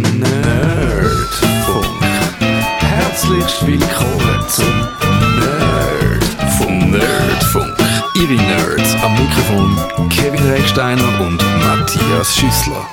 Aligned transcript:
Nerdfunk. 0.00 1.86
Herzlich 2.78 3.66
willkommen 3.66 4.48
zum 4.48 4.66
Nerdfunk. 5.38 6.90
Nerdfunk. 6.90 7.76
Ihre 8.14 8.34
Nerds 8.34 8.94
am 9.02 9.12
Mikrofon 9.12 10.08
Kevin 10.08 10.42
Recksteiner 10.50 11.20
und 11.20 11.36
Matthias 11.58 12.34
Schüssler. 12.34 12.86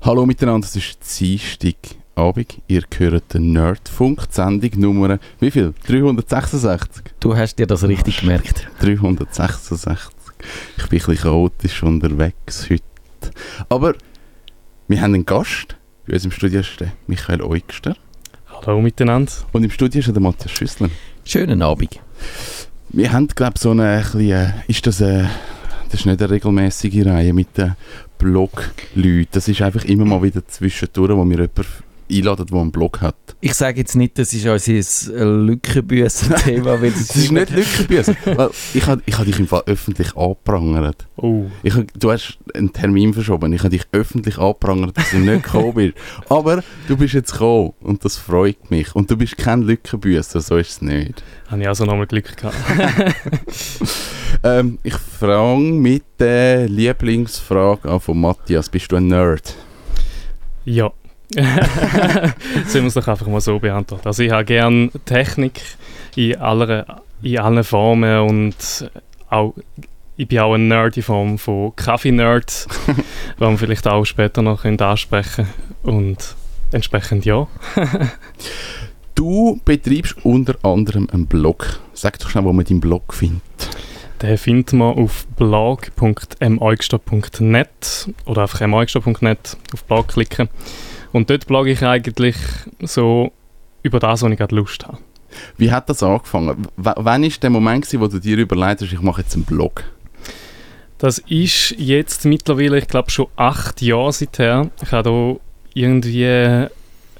Hallo 0.00 0.26
miteinander, 0.26 0.66
es 0.66 0.74
ist 0.74 1.20
Dienstag 1.20 1.76
Abend. 2.16 2.58
Ihr 2.66 2.82
hört 2.98 3.34
den 3.34 3.52
Nerdfunk, 3.52 4.26
Sendung 4.28 4.80
Nummer, 4.80 5.18
wie 5.38 5.50
viel? 5.50 5.74
366? 5.86 7.04
Du 7.20 7.36
hast 7.36 7.56
dir 7.56 7.68
das 7.68 7.84
richtig 7.84 8.18
gemerkt. 8.18 8.68
366. 8.80 10.10
Ich 10.76 10.76
bin 10.76 10.84
ein 10.84 10.88
bisschen 10.88 11.16
chaotisch 11.18 11.82
unterwegs 11.84 12.68
heute. 12.68 12.82
Aber 13.68 13.94
wir 14.88 15.00
haben 15.00 15.14
einen 15.14 15.24
Gast. 15.24 15.76
Bei 16.12 16.16
uns 16.16 16.26
im 16.26 16.30
Studio 16.30 16.60
ist 16.60 16.78
der 16.78 16.92
Michael 17.06 17.40
Eugster. 17.40 17.96
Hallo 18.46 18.82
miteinander. 18.82 19.32
Und 19.52 19.64
im 19.64 19.70
Studio 19.70 20.00
ist 20.00 20.08
der 20.08 20.20
Matthias 20.20 20.50
Schüssler. 20.50 20.90
Schönen 21.24 21.62
Abend. 21.62 21.98
Wir 22.90 23.12
haben, 23.12 23.28
glaube 23.28 23.54
ich, 23.56 23.62
so 23.62 23.70
eine, 23.70 23.92
ein 23.92 24.02
bisschen, 24.02 24.30
äh, 24.30 24.52
ist 24.68 24.86
das 24.86 25.00
eine, 25.00 25.30
das 25.88 26.00
ist 26.00 26.04
nicht 26.04 26.20
eine 26.20 26.30
regelmäßige 26.30 27.06
Reihe 27.06 27.32
mit 27.32 27.56
den 27.56 27.76
Blog-Leuten. 28.18 29.28
Das 29.32 29.48
ist 29.48 29.62
einfach 29.62 29.86
immer 29.86 30.04
mal 30.04 30.22
wieder 30.22 30.46
zwischendurch, 30.46 31.16
wo 31.16 31.24
wir 31.24 31.30
jemanden 31.30 31.64
einladen, 32.10 32.46
der 32.46 32.60
einen 32.60 32.72
Blog 32.72 33.00
hat. 33.00 33.16
Ich 33.40 33.54
sage 33.54 33.80
jetzt 33.80 33.96
nicht, 33.96 34.18
das 34.18 34.32
ist 34.32 34.46
unser 34.46 35.24
Lückenbüssen-Thema, 35.24 36.80
weil 36.80 36.90
Das 36.90 37.00
ist 37.16 37.32
nicht 37.32 37.50
Lückenbüsse. 37.50 38.16
Weil 38.24 38.50
ich 38.74 38.86
habe 38.86 39.02
ich 39.06 39.18
hab 39.18 39.24
dich 39.24 39.38
im 39.38 39.48
Fall 39.48 39.62
öffentlich 39.66 40.16
angeprangert. 40.16 41.06
Oh, 41.16 41.46
Ich 41.62 41.74
du 41.98 42.12
hast 42.12 42.38
einen 42.54 42.72
Termin 42.72 43.12
verschoben. 43.14 43.52
Ich 43.52 43.60
habe 43.60 43.70
dich 43.70 43.82
öffentlich 43.92 44.38
angeprangert, 44.38 44.96
dass 44.96 45.10
du 45.10 45.18
nicht 45.18 45.44
gekommen 45.44 45.74
bist. 45.74 45.94
Aber 46.28 46.62
du 46.88 46.96
bist 46.96 47.14
jetzt 47.14 47.32
gekommen 47.32 47.72
und 47.80 48.04
das 48.04 48.16
freut 48.16 48.70
mich. 48.70 48.94
Und 48.94 49.10
du 49.10 49.16
bist 49.16 49.36
kein 49.38 49.62
Lückenbüßer, 49.62 50.40
so 50.40 50.56
ist 50.56 50.70
es 50.70 50.82
nicht. 50.82 51.22
habe 51.48 51.62
ich 51.62 51.68
also 51.68 51.84
nochmal 51.84 52.06
Glück 52.06 52.36
gehabt. 52.36 52.56
Ähm, 54.44 54.78
ich 54.82 54.94
frage 54.94 55.60
mit 55.60 56.02
der 56.18 56.68
Lieblingsfrage 56.68 57.88
an 57.88 58.00
von 58.00 58.20
Matthias. 58.20 58.68
Bist 58.68 58.90
du 58.90 58.96
ein 58.96 59.06
Nerd? 59.08 59.54
ja. 60.64 60.90
Sollen 61.34 62.84
wir 62.84 62.86
es 62.86 62.94
doch 62.94 63.08
einfach 63.08 63.26
mal 63.26 63.40
so 63.40 63.58
beantworten. 63.58 64.06
Also 64.06 64.22
ich 64.22 64.30
habe 64.30 64.44
gerne 64.44 64.90
Technik 65.04 65.60
in, 66.16 66.36
aller, 66.36 67.02
in 67.22 67.38
allen 67.38 67.64
Formen 67.64 68.28
und 68.28 68.90
auch, 69.30 69.54
ich 70.16 70.28
bin 70.28 70.38
auch 70.40 70.54
ein 70.54 70.68
Nerd 70.68 70.96
in 70.96 71.02
Form 71.02 71.38
von 71.38 71.74
Kaffee-Nerd, 71.74 72.66
was 73.38 73.50
wir 73.50 73.58
vielleicht 73.58 73.88
auch 73.88 74.04
später 74.04 74.42
noch 74.42 74.62
können 74.62 74.80
ansprechen 74.80 75.48
Und 75.82 76.36
entsprechend 76.70 77.24
ja. 77.24 77.48
Du 79.14 79.60
betreibst 79.64 80.16
unter 80.24 80.56
anderem 80.62 81.08
einen 81.12 81.26
Blog. 81.26 81.80
Sag 81.92 82.18
doch 82.18 82.30
schnell, 82.30 82.44
wo 82.44 82.52
man 82.52 82.64
deinen 82.64 82.80
Blog 82.80 83.12
findet. 83.12 83.42
Den 84.22 84.38
findet 84.38 84.72
man 84.72 84.96
auf 84.96 85.26
blog.meugster.net 85.36 88.08
oder 88.24 88.42
einfach 88.42 88.66
meugster.net 88.66 89.56
auf 89.74 89.84
Blog 89.84 90.08
klicken. 90.08 90.48
Und 91.12 91.30
dort 91.30 91.46
blogge 91.46 91.72
ich 91.72 91.82
eigentlich 91.82 92.36
so 92.80 93.32
über 93.82 94.00
das, 94.00 94.22
was 94.22 94.30
ich 94.30 94.38
gerade 94.38 94.54
Lust 94.54 94.86
habe. 94.86 94.98
Wie 95.56 95.70
hat 95.70 95.88
das 95.88 96.02
angefangen? 96.02 96.66
W 96.76 96.92
wann 96.96 97.22
war 97.22 97.30
der 97.30 97.50
Moment, 97.50 97.84
gewesen, 97.84 98.00
wo 98.00 98.06
du 98.06 98.18
dir 98.18 98.38
überlegt 98.38 98.82
hast, 98.82 98.92
ich 98.92 99.00
mache 99.00 99.22
jetzt 99.22 99.34
einen 99.34 99.44
Blog? 99.44 99.84
Das 100.98 101.18
ist 101.18 101.74
jetzt 101.78 102.24
mittlerweile, 102.24 102.78
ich 102.78 102.86
glaube, 102.86 103.10
schon 103.10 103.26
acht 103.34 103.82
Jahre 103.82 104.12
seither. 104.12 104.70
Ich 104.82 104.92
habe 104.92 105.10
da 105.10 105.40
irgendwie. 105.74 106.68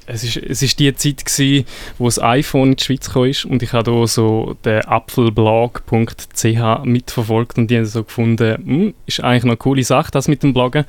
Es 0.05 0.23
ist, 0.23 0.35
es 0.35 0.61
ist 0.61 0.79
die 0.79 0.93
Zeit, 0.95 1.25
gewesen, 1.25 1.65
wo 1.97 2.05
das 2.05 2.21
iPhone 2.21 2.71
in 2.71 2.75
die 2.75 2.83
Schweiz 2.83 3.09
kam 3.09 3.23
ist 3.23 3.45
und 3.45 3.63
ich 3.63 3.71
habe 3.71 3.89
da 3.89 4.05
so 4.05 4.57
den 4.65 4.83
apfelblog.ch 4.83 6.83
mitverfolgt 6.83 7.57
und 7.57 7.71
die 7.71 7.77
haben 7.77 7.85
so 7.85 8.03
gefunden, 8.03 8.55
hm, 8.55 8.93
ist 9.05 9.21
eigentlich 9.21 9.43
noch 9.43 9.51
eine 9.51 9.57
coole 9.57 9.83
Sache, 9.83 10.11
das 10.11 10.27
mit 10.27 10.43
dem 10.43 10.53
Bloggen. 10.53 10.83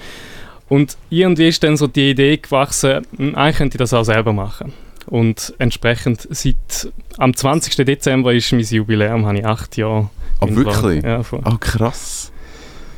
Und 0.68 0.96
irgendwie 1.10 1.48
ist 1.48 1.62
dann 1.62 1.76
so 1.76 1.86
die 1.86 2.10
Idee 2.10 2.36
gewachsen, 2.38 3.06
hm, 3.16 3.34
eigentlich 3.34 3.56
könnte 3.56 3.76
ich 3.76 3.78
das 3.80 3.92
auch 3.92 4.04
selber 4.04 4.32
machen. 4.32 4.72
Und 5.06 5.54
entsprechend 5.58 6.26
seit 6.30 6.88
am 7.18 7.34
20. 7.36 7.84
Dezember 7.84 8.32
ist 8.32 8.50
mein 8.52 8.62
Jubiläum, 8.62 9.26
habe 9.26 9.38
ich 9.38 9.44
acht 9.46 9.76
Jahre. 9.76 10.08
Ah, 10.40 10.46
Blog. 10.46 10.82
wirklich? 10.82 11.04
Ja. 11.04 11.20
Ah, 11.44 11.56
krass. 11.60 12.32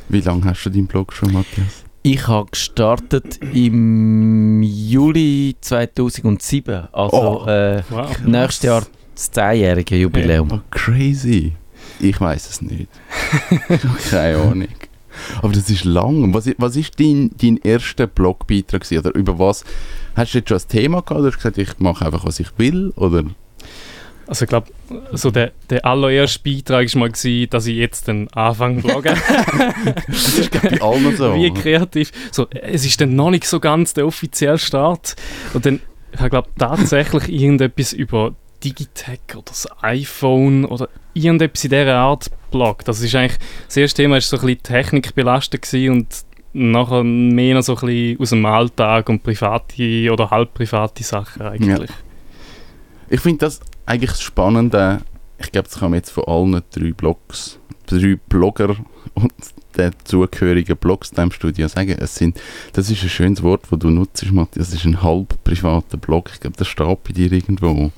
Wie 0.09 0.21
lange 0.21 0.45
hast 0.45 0.63
du 0.63 0.69
deinen 0.69 0.87
Blog 0.87 1.11
schon, 1.11 1.33
Matthias? 1.33 1.83
Ich 2.03 2.25
habe 2.29 2.49
gestartet 2.49 3.37
im 3.53 4.63
Juli 4.63 5.57
2007, 5.59 6.87
also 6.93 7.43
Oh. 7.43 7.47
äh, 7.49 7.83
Wow. 7.89 8.17
nächstes 8.25 8.63
Jahr 8.63 8.83
das 9.13 9.33
10-jährige 9.33 9.97
Jubiläum. 9.97 10.49
Oh, 10.53 10.59
crazy. 10.71 11.51
Ich 11.99 12.21
weiß 12.21 12.49
es 12.49 12.61
nicht. 12.61 12.87
Ich 13.69 13.69
habe 13.83 13.97
Keine 14.09 14.37
Ahnung. 14.37 14.67
Aber 15.41 15.53
das 15.53 15.69
ist 15.69 15.85
lang. 15.85 16.33
Was, 16.33 16.49
was 16.57 16.75
ist 16.75 16.99
dein, 16.99 17.31
dein 17.41 17.57
erster 17.57 18.07
Blogbeitrag 18.07 18.81
gewesen? 18.81 18.99
Oder 18.99 19.15
über 19.15 19.39
was? 19.39 19.63
Hast 20.15 20.33
du 20.33 20.39
jetzt 20.39 20.49
schon 20.49 20.57
ein 20.57 20.67
Thema 20.67 21.01
gehabt 21.01 21.19
oder 21.19 21.27
hast 21.27 21.35
du 21.35 21.49
gesagt, 21.49 21.57
ich 21.57 21.79
mache 21.79 22.05
einfach, 22.05 22.25
was 22.25 22.39
ich 22.39 22.49
will? 22.57 22.91
Oder? 22.95 23.23
Also 24.27 24.43
ich 24.43 24.49
glaube, 24.49 24.67
so 25.13 25.31
der, 25.31 25.53
der 25.69 25.85
allererste 25.85 26.39
Beitrag 26.43 26.93
war 26.93 26.99
mal, 26.99 27.09
gewesen, 27.09 27.49
dass 27.49 27.65
ich 27.65 27.77
jetzt 27.77 28.09
dann 28.09 28.27
anfange 28.29 28.81
zu 28.81 28.87
bloggen. 28.87 29.15
Das 30.07 30.39
ist 30.39 30.51
glaub 30.51 30.63
ich, 30.65 30.79
bei 30.79 30.85
allen 30.85 31.15
so. 31.15 31.33
Wie 31.33 31.51
kreativ. 31.53 32.11
So, 32.31 32.47
es 32.49 32.85
ist 32.85 32.99
dann 32.99 33.15
noch 33.15 33.29
nicht 33.29 33.45
so 33.45 33.59
ganz 33.59 33.93
der 33.93 34.05
offizielle 34.05 34.57
Start. 34.57 35.15
Und 35.53 35.65
dann, 35.65 35.79
ich 36.11 36.29
glaube 36.29 36.49
tatsächlich 36.57 37.29
irgendetwas 37.41 37.93
über 37.93 38.35
Digitech 38.67 39.19
oder 39.33 39.43
das 39.45 39.67
iPhone 39.81 40.65
oder 40.65 40.89
irgendetwas 41.13 41.63
in 41.63 41.69
dieser 41.69 41.95
Art 41.95 42.29
Blog. 42.51 42.83
Das 42.85 43.01
ist 43.01 43.15
eigentlich, 43.15 43.39
das 43.65 43.77
erste 43.77 44.01
Thema 44.01 44.15
war 44.15 44.21
so 44.21 44.37
ein 44.37 44.45
bisschen 44.45 44.63
technikbelastet 44.63 45.73
und 45.89 46.07
nachher 46.53 47.03
mehr 47.03 47.61
so 47.61 47.75
ein 47.75 47.79
bisschen 47.79 48.19
aus 48.19 48.29
dem 48.29 48.45
Alltag 48.45 49.09
und 49.09 49.23
private 49.23 50.11
oder 50.11 50.29
halb 50.29 50.53
private 50.53 51.03
Sachen 51.03 51.41
eigentlich. 51.43 51.91
Ich 53.09 53.21
finde 53.21 53.39
das 53.39 53.61
eigentlich 53.85 54.11
das 54.11 54.21
Spannende. 54.21 55.01
Ich 55.37 55.51
glaube, 55.51 55.69
das 55.69 55.79
kann 55.79 55.91
man 55.91 55.99
jetzt 55.99 56.09
von 56.09 56.25
allen 56.25 56.61
drei 56.71 56.91
Blogs, 56.91 57.59
drei 57.85 58.17
Blogger 58.27 58.75
und 59.13 59.33
den 59.77 59.91
zugehörigen 60.03 60.75
Blogs 60.75 61.11
diesem 61.11 61.31
Studio 61.31 61.67
sagen. 61.67 61.95
Es 61.99 62.15
sind, 62.15 62.39
das 62.73 62.89
ist 62.89 63.03
ein 63.03 63.09
schönes 63.09 63.43
Wort, 63.43 63.63
das 63.69 63.79
du 63.79 63.89
nutzt, 63.89 64.29
Matthias. 64.31 64.71
Das 64.71 64.79
ist 64.79 64.85
ein 64.85 65.03
halb 65.03 65.41
privater 65.43 65.97
Blog. 65.97 66.31
Ich 66.33 66.39
glaube, 66.39 66.57
das 66.57 66.67
steht 66.67 67.03
bei 67.03 67.13
dir 67.13 67.31
irgendwo. 67.31 67.91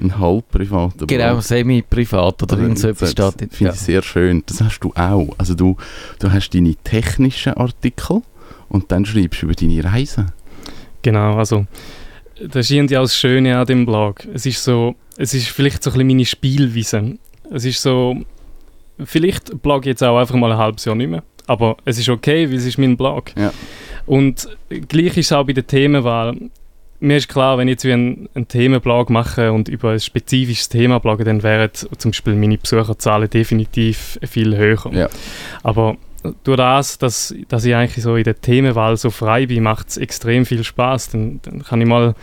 Ein 0.00 0.18
halb 0.18 0.48
privater 0.50 1.06
Genau, 1.06 1.32
Blog. 1.32 1.42
semi-privat 1.42 2.42
oder 2.42 2.58
irgend 2.58 2.78
so 2.78 2.88
etwas 2.88 3.14
das 3.14 3.32
steht. 3.34 3.52
finde 3.54 3.64
Ja. 3.64 3.74
ich 3.74 3.80
sehr 3.80 4.02
schön. 4.02 4.42
Das 4.46 4.60
hast 4.60 4.80
du 4.80 4.92
auch. 4.94 5.28
Also 5.38 5.54
du, 5.54 5.76
du 6.18 6.32
hast 6.32 6.50
deine 6.50 6.74
technischen 6.76 7.54
Artikel 7.54 8.22
und 8.68 8.90
dann 8.92 9.04
schreibst 9.04 9.42
du 9.42 9.46
über 9.46 9.54
deine 9.54 9.84
Reisen. 9.84 10.32
Genau, 11.02 11.36
also 11.36 11.66
das 12.42 12.66
ist 12.66 12.70
irgendwie 12.70 12.96
auch 12.96 13.02
das 13.02 13.16
Schöne 13.16 13.58
an 13.58 13.66
dem 13.66 13.84
Blog. 13.84 14.26
Es 14.32 14.46
ist 14.46 14.62
so, 14.64 14.94
es 15.16 15.34
ist 15.34 15.48
vielleicht 15.48 15.82
so 15.82 15.90
ein 15.90 15.94
bisschen 15.94 16.06
meine 16.06 16.24
Spielweise. 16.24 17.18
Es 17.50 17.64
ist 17.64 17.82
so, 17.82 18.16
vielleicht 19.04 19.50
ich 19.52 19.84
jetzt 19.86 20.02
auch 20.02 20.18
einfach 20.18 20.34
mal 20.36 20.52
ein 20.52 20.58
halbes 20.58 20.84
Jahr 20.84 20.94
nicht 20.94 21.10
mehr, 21.10 21.22
aber 21.46 21.76
es 21.84 21.98
ist 21.98 22.08
okay, 22.08 22.48
weil 22.48 22.56
es 22.56 22.64
ist 22.64 22.78
mein 22.78 22.96
Blog. 22.96 23.32
Ja. 23.36 23.52
Und 24.06 24.48
gleich 24.88 25.16
ist 25.16 25.26
es 25.26 25.32
auch 25.32 25.44
bei 25.44 25.52
der 25.52 25.66
Themenwahl. 25.66 26.36
Mir 27.00 27.16
ist 27.16 27.28
klar, 27.28 27.56
wenn 27.56 27.66
ich 27.66 27.72
jetzt 27.72 27.86
einen, 27.86 28.28
einen 28.34 28.46
Themenblog 28.46 29.08
mache 29.10 29.52
und 29.52 29.68
über 29.68 29.92
ein 29.92 30.00
spezifisches 30.00 30.68
Thema 30.68 31.00
blogge, 31.00 31.24
dann 31.24 31.42
wären 31.42 31.70
zum 31.72 32.10
Beispiel 32.10 32.34
meine 32.34 32.58
Besucherzahlen 32.58 33.30
definitiv 33.30 34.18
viel 34.22 34.56
höher. 34.56 34.90
Ja. 34.92 35.08
Aber 35.62 35.96
durch 36.44 36.58
das, 36.58 36.98
dass, 36.98 37.34
dass 37.48 37.64
ich 37.64 37.74
eigentlich 37.74 38.04
so 38.04 38.16
in 38.16 38.24
der 38.24 38.40
Themenwahl 38.40 38.96
so 38.96 39.10
frei 39.10 39.46
bin, 39.46 39.62
macht 39.62 39.88
es 39.88 39.96
extrem 39.96 40.44
viel 40.44 40.62
Spaß. 40.62 41.10
Dann, 41.10 41.40
dann 41.42 41.64
kann 41.64 41.80
ich 41.80 41.86
mal 41.86 42.14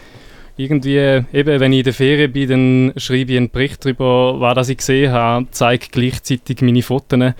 irgendwie, 0.57 1.23
eben 1.33 1.59
wenn 1.59 1.73
ich 1.73 1.79
in 1.79 1.83
der 1.83 1.93
Ferien 1.93 2.31
bin, 2.31 2.49
dann 2.49 2.93
schreibe 2.97 3.31
ich 3.31 3.37
einen 3.37 3.49
Bericht 3.49 3.85
darüber, 3.85 4.39
was 4.39 4.69
ich 4.69 4.77
gesehen 4.77 5.11
habe, 5.11 5.47
zeige 5.51 5.87
gleichzeitig 5.91 6.61
meine 6.61 6.81
Fotos. 6.81 7.33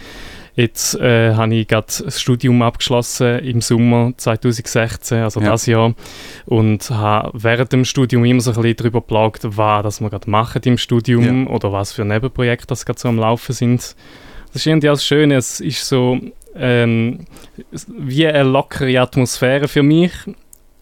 Jetzt 0.57 0.95
äh, 0.95 1.35
habe 1.35 1.53
ich 1.53 1.67
gerade 1.67 1.85
das 2.03 2.19
Studium 2.19 2.63
abgeschlossen 2.63 3.39
im 3.39 3.61
Sommer 3.61 4.11
2016, 4.17 5.19
also 5.19 5.39
Ja. 5.39 5.51
das 5.51 5.67
Jahr, 5.67 5.93
und 6.47 6.89
habe 6.89 7.29
während 7.39 7.71
dem 7.73 7.85
Studium 7.85 8.25
immer 8.25 8.41
so 8.41 8.49
ein 8.51 8.55
bisschen 8.55 8.75
darüber 8.77 9.01
geplagt, 9.01 9.41
was 9.43 9.83
das 9.83 10.01
wir 10.01 10.09
gerade 10.09 10.27
machen 10.29 10.63
im 10.65 10.79
Studium 10.79 11.45
oder 11.47 11.71
was 11.71 11.93
für 11.93 12.03
Nebenprojekte 12.05 12.65
das 12.65 12.87
gerade 12.87 12.99
so 12.99 13.07
am 13.07 13.19
Laufen 13.19 13.53
sind. 13.53 13.95
Das 14.47 14.55
ist 14.55 14.65
irgendwie 14.65 14.89
auch 14.89 14.93
das 14.93 15.05
Schöne, 15.05 15.35
es 15.35 15.59
ist 15.59 15.85
so 15.87 16.17
ähm, 16.55 17.25
wie 17.87 18.25
eine 18.25 18.41
lockere 18.41 18.99
Atmosphäre 18.99 19.67
für 19.67 19.83
mich 19.83 20.11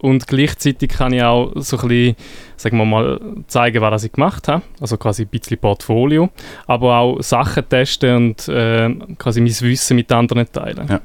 und 0.06 0.28
gleichzeitig 0.28 0.90
kann 0.90 1.13
ich 1.13 1.24
auch 1.24 1.52
so 1.56 1.78
ein 1.80 1.88
bisschen, 1.88 2.16
sagen 2.57 2.78
wir 2.78 2.86
mal, 2.86 3.19
zeigen, 3.48 3.81
was 3.81 4.04
ich 4.04 4.12
gemacht 4.12 4.48
habe, 4.48 4.62
also 4.80 4.98
quasi 4.98 5.24
ein 5.24 5.28
bisschen 5.30 5.57
Portfolio, 5.57 6.30
aber 6.68 7.00
auch 7.00 7.22
Sachen 7.22 7.68
testen 7.68 8.16
und 8.16 8.48
äh, 8.48 8.94
quasi 9.18 9.42
mein 9.42 9.60
Wissen 9.62 9.96
mit 9.96 10.12
anderen 10.12 10.52
teilen. 10.52 10.88
Ja. 10.88 11.02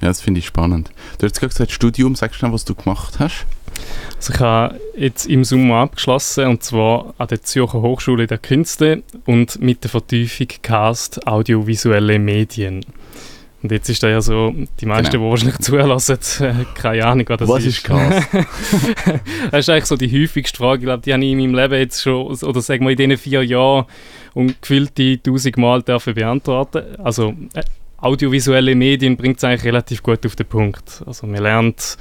Ja, 0.00 0.08
das 0.08 0.22
finde 0.22 0.38
ich 0.38 0.46
spannend. 0.46 0.90
Du 1.18 1.26
hast 1.26 1.38
gerade 1.38 1.52
gesagt, 1.52 1.70
Studium, 1.72 2.14
sagst 2.14 2.40
du 2.40 2.46
noch, 2.46 2.54
was 2.54 2.64
du 2.64 2.74
gemacht 2.74 3.18
hast? 3.18 3.46
Also 4.16 4.32
ich 4.32 4.40
habe 4.40 4.80
jetzt 4.96 5.26
im 5.26 5.44
Sommer 5.44 5.76
abgeschlossen 5.76 6.46
und 6.46 6.62
zwar 6.62 7.14
an 7.18 7.28
der 7.28 7.42
Zürcher 7.42 7.82
Hochschule 7.82 8.26
der 8.26 8.38
Künste 8.38 9.02
und 9.26 9.60
mit 9.60 9.84
der 9.84 9.90
Vertiefung 9.90 10.48
Cast 10.62 11.26
Audiovisuelle 11.26 12.18
Medien. 12.18 12.84
Und 13.62 13.72
jetzt 13.72 13.88
ist 13.90 14.02
da 14.02 14.08
ja 14.08 14.20
so, 14.22 14.54
die 14.80 14.86
meisten, 14.86 15.12
Genau. 15.12 15.24
die 15.26 15.30
wahrscheinlich 15.30 15.58
zulassen, 15.58 16.18
äh, 16.40 16.54
keine 16.74 17.04
Ahnung, 17.06 17.26
was 17.28 17.38
das 17.38 17.48
Was 17.48 17.64
ist. 17.64 17.78
ist 17.78 17.84
Cast? 17.84 18.28
das 19.50 19.60
ist 19.60 19.68
eigentlich 19.68 19.84
so 19.86 19.96
die 19.96 20.10
häufigste 20.22 20.56
Frage. 20.56 20.80
Ich 20.80 20.84
glaube, 20.86 21.02
die 21.02 21.12
habe 21.12 21.24
ich 21.24 21.32
in 21.32 21.38
meinem 21.38 21.54
Leben 21.54 21.74
jetzt 21.74 22.02
schon, 22.02 22.26
oder 22.26 22.60
sagen 22.62 22.84
wir 22.84 22.90
in 22.92 22.96
diesen 22.96 23.16
vier 23.18 23.42
Jahren, 23.44 23.84
und 24.32 24.60
gefühlte 24.62 25.20
tausendmal 25.22 25.82
dürfen 25.82 26.14
beantworten. 26.14 26.82
Also 27.02 27.34
äh, 27.54 27.62
audiovisuelle 27.98 28.74
Medien 28.74 29.16
bringt 29.16 29.38
es 29.38 29.44
eigentlich 29.44 29.64
relativ 29.64 30.02
gut 30.02 30.24
auf 30.24 30.36
den 30.36 30.46
Punkt. 30.46 31.02
Also 31.06 31.26
man 31.26 31.42
lernt 31.42 31.98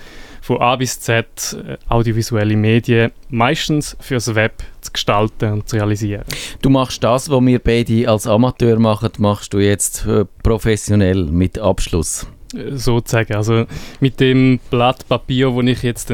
von 0.49 0.61
A 0.61 0.75
bis 0.77 0.99
Z 0.99 1.27
äh, 1.53 1.77
audiovisuelle 1.89 2.55
Medien 2.55 3.11
meistens 3.29 3.95
fürs 3.99 4.33
Web 4.33 4.63
zu 4.81 4.91
gestalten 4.91 5.53
und 5.53 5.69
zu 5.69 5.75
realisieren. 5.75 6.23
Du 6.63 6.71
machst 6.71 7.03
das, 7.03 7.29
was 7.29 7.45
wir 7.45 7.59
beide 7.59 8.09
als 8.09 8.25
Amateur 8.25 8.79
machen, 8.79 9.11
machst 9.19 9.53
du 9.53 9.59
jetzt 9.59 10.07
äh, 10.07 10.25
professionell 10.41 11.25
mit 11.25 11.59
Abschluss. 11.59 12.25
Äh, 12.55 12.75
sozusagen. 12.77 13.35
Also 13.35 13.65
mit 13.99 14.19
dem 14.19 14.59
Blatt 14.71 15.07
Papier, 15.07 15.53
wo 15.53 15.61
ich 15.61 15.83
jetzt, 15.83 16.11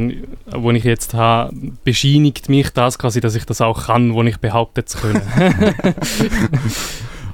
wo 0.52 0.72
ich 0.72 0.84
jetzt 0.84 1.14
habe, 1.14 1.56
bescheinigt 1.86 2.50
mich 2.50 2.72
das 2.72 3.00
quasi, 3.00 3.22
dass 3.22 3.36
ich 3.36 3.46
das 3.46 3.62
auch 3.62 3.86
kann, 3.86 4.16
wo 4.16 4.24
ich 4.24 4.38
behaupte 4.40 4.84
zu 4.84 4.98
können. 4.98 5.22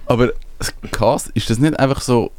Aber 0.05 0.33
das 0.59 0.71
Cast, 0.91 1.29
ist 1.29 1.49
das 1.49 1.57
nicht 1.57 1.79
einfach 1.79 2.01
so, 2.01 2.29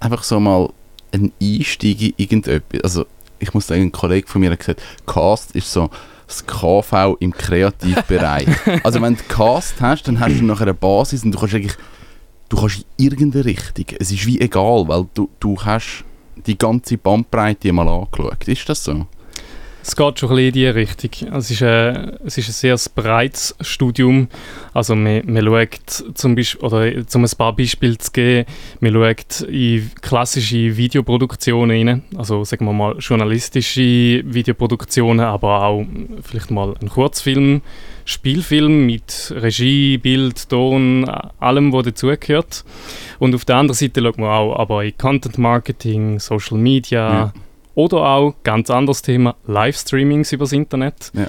einfach 0.00 0.22
so 0.22 0.38
mal 0.38 0.68
ein 1.12 1.32
Einstieg 1.40 2.02
in 2.02 2.12
irgendetwas? 2.18 2.82
Also, 2.82 3.06
ich 3.44 3.54
muss 3.54 3.66
sagen, 3.66 3.82
ein 3.82 3.92
Kollege 3.92 4.26
von 4.26 4.40
mir 4.40 4.50
hat 4.50 4.58
gesagt, 4.58 4.82
Cast 5.06 5.52
ist 5.52 5.72
so 5.72 5.90
das 6.26 6.44
KV 6.46 7.16
im 7.20 7.32
Kreativbereich. 7.32 8.48
also, 8.82 9.00
wenn 9.00 9.16
du 9.16 9.22
Cast 9.28 9.80
hast, 9.80 10.08
dann 10.08 10.18
hast 10.20 10.40
du 10.40 10.44
nachher 10.44 10.62
eine 10.62 10.74
Basis 10.74 11.24
und 11.24 11.32
du 11.32 11.38
kannst 11.38 11.54
eigentlich, 11.54 11.76
du 12.48 12.56
kannst 12.56 12.78
in 12.96 13.04
irgendeine 13.04 13.44
Richtung. 13.44 13.86
Es 13.98 14.10
ist 14.10 14.26
wie 14.26 14.40
egal, 14.40 14.88
weil 14.88 15.06
du, 15.14 15.28
du 15.38 15.56
hast 15.62 16.04
die 16.46 16.58
ganze 16.58 16.98
Bandbreite 16.98 17.72
mal 17.72 17.88
angeschaut. 17.88 18.48
Ist 18.48 18.68
das 18.68 18.84
so? 18.84 19.06
Es 19.86 19.96
geht 19.96 20.18
schon 20.18 20.30
ein 20.30 20.36
bisschen 20.36 20.46
in 20.46 20.52
diese 20.54 20.74
Richtung. 20.74 21.28
Es 21.34 21.50
ist, 21.50 21.60
äh, 21.60 22.16
es 22.24 22.38
ist 22.38 22.48
ein 22.48 22.78
sehr 22.78 22.90
breites 22.94 23.54
Studium. 23.60 24.28
Also 24.72 24.96
man, 24.96 25.20
man 25.26 25.44
schaut 25.44 26.16
zum 26.16 26.34
Beispiel, 26.34 26.64
oder 26.64 26.90
um 27.14 27.24
ein 27.24 27.30
paar 27.36 27.54
Beispiele 27.54 27.98
zu 27.98 28.10
geben, 28.10 28.46
man 28.80 28.94
schaut 28.94 29.42
in 29.42 29.90
klassische 30.00 30.74
Videoproduktionen 30.78 31.88
rein. 31.88 32.02
Also 32.16 32.44
sagen 32.44 32.64
wir 32.64 32.72
mal 32.72 32.96
journalistische 32.98 34.22
Videoproduktionen, 34.24 35.20
aber 35.20 35.64
auch 35.64 35.84
vielleicht 36.22 36.50
mal 36.50 36.74
ein 36.80 36.88
Kurzfilm, 36.88 37.60
Spielfilm 38.06 38.86
mit 38.86 39.34
Regie, 39.36 39.98
Bild, 39.98 40.48
Ton, 40.48 41.04
allem, 41.38 41.74
was 41.74 41.84
dazugehört. 41.84 42.64
Und 43.18 43.34
auf 43.34 43.44
der 43.44 43.56
anderen 43.56 43.76
Seite 43.76 44.00
schaut 44.00 44.16
man 44.16 44.30
auch 44.30 44.56
aber 44.56 44.82
in 44.82 44.96
Content 44.96 45.36
Marketing, 45.36 46.18
Social 46.20 46.56
Media, 46.56 47.12
Ja. 47.12 47.32
Oder 47.74 47.98
auch, 47.98 48.34
ganz 48.42 48.70
anderes 48.70 49.02
Thema, 49.02 49.36
Livestreamings 49.46 50.32
übers 50.32 50.52
Internet. 50.52 51.10
Ja. 51.14 51.26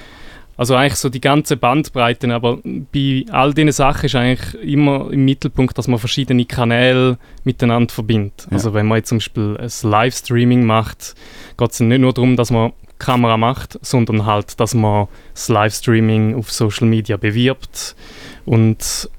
Also 0.58 0.76
eigentlich 0.76 0.96
so 0.96 1.10
die 1.10 1.20
ganze 1.20 1.58
Bandbreite, 1.58 2.34
aber 2.34 2.60
bei 2.64 3.26
all 3.30 3.54
diesen 3.54 3.74
Sachen 3.74 4.06
ist 4.06 4.16
eigentlich 4.16 4.54
immer 4.64 5.12
im 5.12 5.26
Mittelpunkt, 5.26 5.78
dass 5.78 5.90
man 5.90 6.00
verschiedene 6.00 6.46
Kanäle 6.46 7.18
miteinander 7.44 7.94
verbindet. 7.94 8.48
Ja. 8.50 8.54
Also 8.54 8.74
wenn 8.74 8.86
man 8.86 9.00
jetzt 9.00 9.10
zum 9.10 9.18
Beispiel 9.18 9.58
ein 9.58 9.90
Livestreaming 9.90 10.66
macht, 10.66 11.16
geht 11.58 11.72
es 11.72 11.82
nicht 11.82 12.00
nur 12.00 12.14
darum, 12.14 12.38
dass 12.38 12.52
man 12.52 12.72
Kamera 13.00 13.36
macht, 13.36 13.78
sondern 13.82 14.26
halt, 14.26 14.58
dass 14.62 14.74
man 14.74 15.08
das 15.34 15.50
Livestreaming 15.50 16.36
auf 16.36 16.50
Social 16.52 16.88
Media 16.88 17.18
bewirbt 17.18 17.96
und 18.46 19.10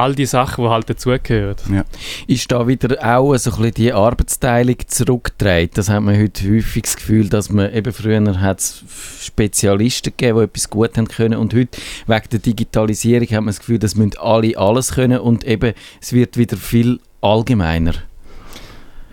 all 0.00 0.14
die 0.14 0.26
Sachen, 0.26 0.64
die 0.64 0.70
halt 0.70 0.88
dazugehören. 0.88 1.84
Ist 2.26 2.50
da 2.50 2.66
wieder 2.66 2.96
auch 3.04 3.36
so 3.36 3.50
ein 3.50 3.56
bisschen 3.56 3.74
die 3.74 3.92
Arbeitsteilung 3.92 4.76
zurückgetragen? 4.86 5.70
Das 5.74 5.88
hat 5.88 6.02
man 6.02 6.18
heute 6.18 6.48
häufig 6.50 6.82
das 6.84 6.96
Gefühl, 6.96 7.28
dass 7.28 7.50
man 7.50 7.72
eben 7.72 7.92
früher 7.92 8.40
hat 8.40 8.60
es 8.60 8.82
Spezialisten 9.20 10.14
gegeben, 10.16 10.38
die 10.38 10.44
etwas 10.44 10.70
gut 10.70 10.96
haben 10.96 11.08
können 11.08 11.38
und 11.38 11.54
heute 11.54 11.78
wegen 12.06 12.28
der 12.32 12.38
Digitalisierung 12.38 13.28
hat 13.28 13.40
man 13.40 13.46
das 13.46 13.60
Gefühl, 13.60 13.78
dass 13.78 13.94
müssen 13.94 14.18
alle 14.18 14.56
alles 14.56 14.92
können 14.92 15.20
und 15.20 15.44
eben 15.44 15.74
es 16.00 16.12
wird 16.12 16.36
wieder 16.36 16.56
viel 16.56 16.98
allgemeiner. 17.20 17.94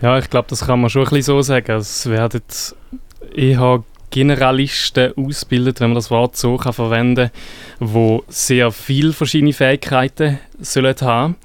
Ja, 0.00 0.18
ich 0.18 0.30
glaube, 0.30 0.48
das 0.48 0.64
kann 0.64 0.80
man 0.80 0.90
schon 0.90 1.02
ein 1.02 1.08
bisschen 1.10 1.22
so 1.22 1.42
sagen. 1.42 1.76
Es 1.76 2.08
werden 2.08 2.42
eher 3.34 3.82
Generalisten 4.10 5.12
ausgebildet, 5.16 5.80
wenn 5.80 5.90
man 5.90 5.96
das 5.96 6.10
Wort 6.10 6.36
so 6.36 6.56
kann 6.56 6.72
verwenden 6.72 7.30
kann, 7.78 7.88
die 7.88 8.20
sehr 8.28 8.70
viele 8.70 9.12
verschiedene 9.12 9.52
Fähigkeiten 9.52 10.38
sollen 10.60 10.96
haben 11.00 11.36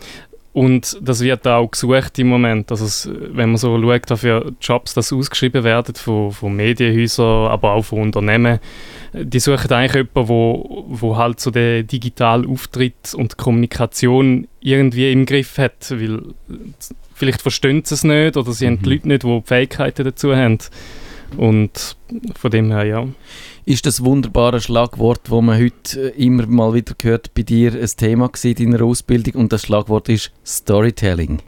und 0.54 1.00
das 1.02 1.22
wird 1.22 1.48
auch 1.48 1.72
gesucht 1.72 2.18
im 2.20 2.28
Moment. 2.28 2.70
Also 2.70 2.86
es, 2.86 3.10
wenn 3.12 3.50
man 3.50 3.58
so 3.58 3.82
schaut, 3.82 4.12
dafür 4.12 4.52
Jobs 4.62 4.94
das 4.94 5.12
ausgeschrieben 5.12 5.64
werden 5.64 5.96
von, 5.96 6.32
von 6.32 6.56
Medienhäusern, 6.56 7.48
aber 7.48 7.72
auch 7.72 7.82
von 7.82 8.02
Unternehmen, 8.02 8.60
die 9.14 9.40
suchen 9.40 9.72
eigentlich 9.72 9.96
jemanden, 9.96 10.30
wo, 10.30 10.86
wo 10.88 11.18
halt 11.18 11.40
so 11.40 11.50
den 11.50 11.88
digitalen 11.88 12.48
Auftritt 12.48 13.16
und 13.16 13.38
Kommunikation 13.38 14.48
irgendwie 14.62 15.12
im 15.12 15.26
Griff 15.26 15.58
hat, 15.58 15.90
weil 15.90 16.22
vielleicht 17.16 17.42
verstehen 17.42 17.84
sie 17.84 17.96
es 17.96 18.04
nicht 18.04 18.38
oder 18.38 18.52
sie 18.54 18.68
haben 18.68 18.78
die 18.78 18.86
Mhm. 18.86 18.92
Leute 18.92 19.08
nicht, 19.08 19.24
die 19.24 19.28
die 19.28 19.48
Fähigkeiten 19.48 20.04
dazu 20.04 20.36
haben. 20.36 20.60
Und 21.38 21.98
von 22.36 22.52
dem 22.52 22.72
her, 22.72 22.86
ja. 22.86 23.08
Ist 23.66 23.86
das 23.86 24.04
wunderbare 24.04 24.60
Schlagwort, 24.60 25.30
wo 25.30 25.42
man 25.42 25.60
heute 25.60 26.14
äh, 26.14 26.24
immer 26.24 26.46
mal 26.48 26.74
wieder 26.74 26.94
gehört, 26.98 27.34
bei 27.34 27.44
dir 27.44 27.74
ein 27.74 27.90
Thema 27.98 28.26
war 28.26 28.46
in 28.46 28.72
deiner 28.72 28.84
Ausbildung 28.84 29.36
und 29.36 29.54
das 29.54 29.64
Schlagwort 29.64 30.10
ist 30.10 30.32
Storytelling. 30.46 31.40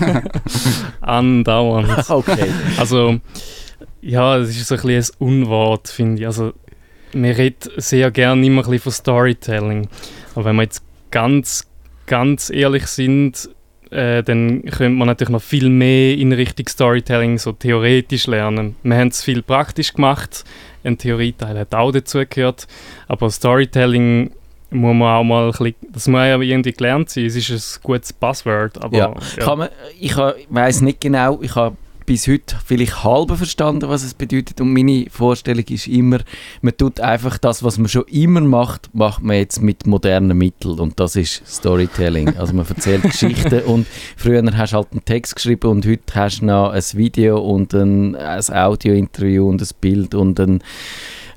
Andauernd. 1.00 2.10
okay. 2.10 2.48
Also, 2.78 3.18
ja, 4.00 4.36
es 4.38 4.50
ist 4.50 4.68
so 4.68 4.76
ein 4.76 4.82
bisschen 4.82 5.16
ein 5.20 5.26
Unwort, 5.26 5.88
finde 5.88 6.22
ich. 6.22 6.26
Also, 6.26 6.52
man 7.12 7.30
redet 7.32 7.70
sehr 7.76 8.10
gerne 8.10 8.46
immer 8.46 8.62
ein 8.62 8.70
bisschen 8.70 8.82
von 8.82 8.92
Storytelling. 8.92 9.88
Aber 10.34 10.44
wenn 10.44 10.56
wir 10.56 10.62
jetzt 10.62 10.82
ganz, 11.10 11.66
ganz 12.06 12.50
ehrlich 12.50 12.86
sind, 12.86 13.50
äh, 13.90 14.22
dann 14.22 14.62
könnte 14.64 14.96
man 14.96 15.06
natürlich 15.06 15.30
noch 15.30 15.42
viel 15.42 15.68
mehr 15.68 16.16
in 16.16 16.32
Richtung 16.32 16.66
Storytelling 16.68 17.38
so 17.38 17.52
theoretisch 17.52 18.26
lernen. 18.26 18.76
Wir 18.82 18.96
haben 18.96 19.08
es 19.08 19.22
viel 19.22 19.42
praktisch 19.42 19.92
gemacht, 19.92 20.44
ein 20.84 20.98
Theorieteil 20.98 21.58
hat 21.58 21.74
auch 21.74 21.92
dazugehört, 21.92 22.66
aber 23.08 23.30
Storytelling 23.30 24.32
muss 24.70 24.94
man 24.94 25.16
auch 25.16 25.24
mal 25.24 25.44
ein 25.46 25.50
bisschen, 25.50 25.74
das 25.92 26.08
muss 26.08 26.18
ja 26.18 26.40
irgendwie 26.40 26.72
gelernt 26.72 27.10
sein, 27.10 27.26
es 27.26 27.36
ist 27.36 27.50
ein 27.50 27.82
gutes 27.82 28.12
Buzzword, 28.12 28.82
aber 28.82 28.96
Ja. 28.96 29.14
Kann 29.38 29.58
man, 29.58 29.68
ich 29.98 30.16
weiß 30.16 30.80
nicht 30.82 31.00
genau, 31.00 31.40
ich 31.42 31.54
habe 31.54 31.76
bis 32.06 32.28
heute 32.28 32.56
vielleicht 32.64 33.04
halb 33.04 33.36
verstanden, 33.36 33.88
was 33.88 34.04
es 34.04 34.14
bedeutet 34.14 34.60
und 34.60 34.72
meine 34.72 35.06
Vorstellung 35.10 35.64
ist 35.68 35.88
immer, 35.88 36.20
man 36.62 36.76
tut 36.76 37.00
einfach 37.00 37.36
das, 37.38 37.62
was 37.62 37.78
man 37.78 37.88
schon 37.88 38.04
immer 38.04 38.40
macht, 38.40 38.88
macht 38.94 39.22
man 39.22 39.36
jetzt 39.36 39.60
mit 39.60 39.86
modernen 39.86 40.38
Mitteln 40.38 40.78
und 40.78 40.98
das 41.00 41.16
ist 41.16 41.42
Storytelling. 41.46 42.36
Also 42.36 42.54
man 42.54 42.66
erzählt 42.66 43.02
Geschichten 43.10 43.60
und 43.62 43.86
früher 44.16 44.42
hast 44.56 44.72
du 44.72 44.76
halt 44.76 44.92
einen 44.92 45.04
Text 45.04 45.36
geschrieben 45.36 45.68
und 45.68 45.86
heute 45.86 46.14
hast 46.14 46.40
du 46.40 46.46
noch 46.46 46.70
ein 46.70 46.82
Video 46.94 47.38
und 47.38 47.74
ein, 47.74 48.14
ein 48.14 48.42
Audiointerview 48.50 49.48
und 49.48 49.60
ein 49.60 49.68
Bild 49.80 50.14
und 50.14 50.40
ein 50.40 50.62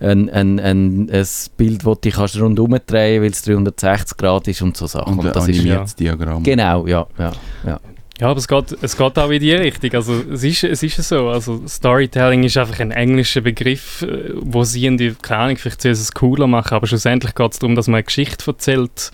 ein, 0.02 0.30
ein, 0.30 0.60
ein, 0.62 1.10
ein 1.12 1.28
Bild, 1.58 1.86
das 1.86 2.00
du 2.00 2.10
kannst 2.10 2.40
rundherum 2.40 2.78
drehen 2.86 3.22
weil 3.22 3.32
es 3.32 3.42
360 3.42 4.18
Grad 4.18 4.48
ist 4.48 4.62
und 4.62 4.78
so 4.78 4.88
Sachen. 4.88 5.20
Und, 5.20 5.26
Und 5.26 5.36
das 5.36 5.48
ist, 5.48 5.60
animiertes 5.60 5.96
Diagramm. 5.96 6.42
genau, 6.42 6.88
ja, 6.88 7.06
ja. 7.18 7.34
Ja, 7.66 7.80
aber 8.28 8.38
es 8.38 8.48
geht, 8.48 8.78
es 8.82 8.98
geht 8.98 9.18
auch 9.18 9.30
in 9.30 9.40
die 9.40 9.54
Richtung. 9.54 9.94
Also, 9.94 10.14
es 10.32 10.44
ist, 10.44 10.64
es 10.64 10.84
ist 10.84 10.98
so. 11.04 11.30
Also, 11.30 11.66
Storytelling 11.68 12.44
ist 12.44 12.58
einfach 12.58 12.80
ein 12.80 12.92
englischer 12.92 13.42
Begriff, 13.42 14.02
äh, 14.02 14.32
wo 14.36 14.64
sie 14.64 14.86
irgendwie, 14.86 15.16
keine 15.22 15.44
Ahnung, 15.44 15.58
vielleicht 15.58 15.82
sie 15.82 15.90
es 15.90 16.12
cooler 16.12 16.48
machen, 16.48 16.74
aber 16.74 16.88
schlussendlich 16.88 17.34
geht 17.34 17.54
es 17.54 17.60
darum, 17.60 17.76
dass 17.76 17.88
man 17.88 17.96
eine 17.96 18.04
Geschichte 18.04 18.46
erzählt. 18.48 19.12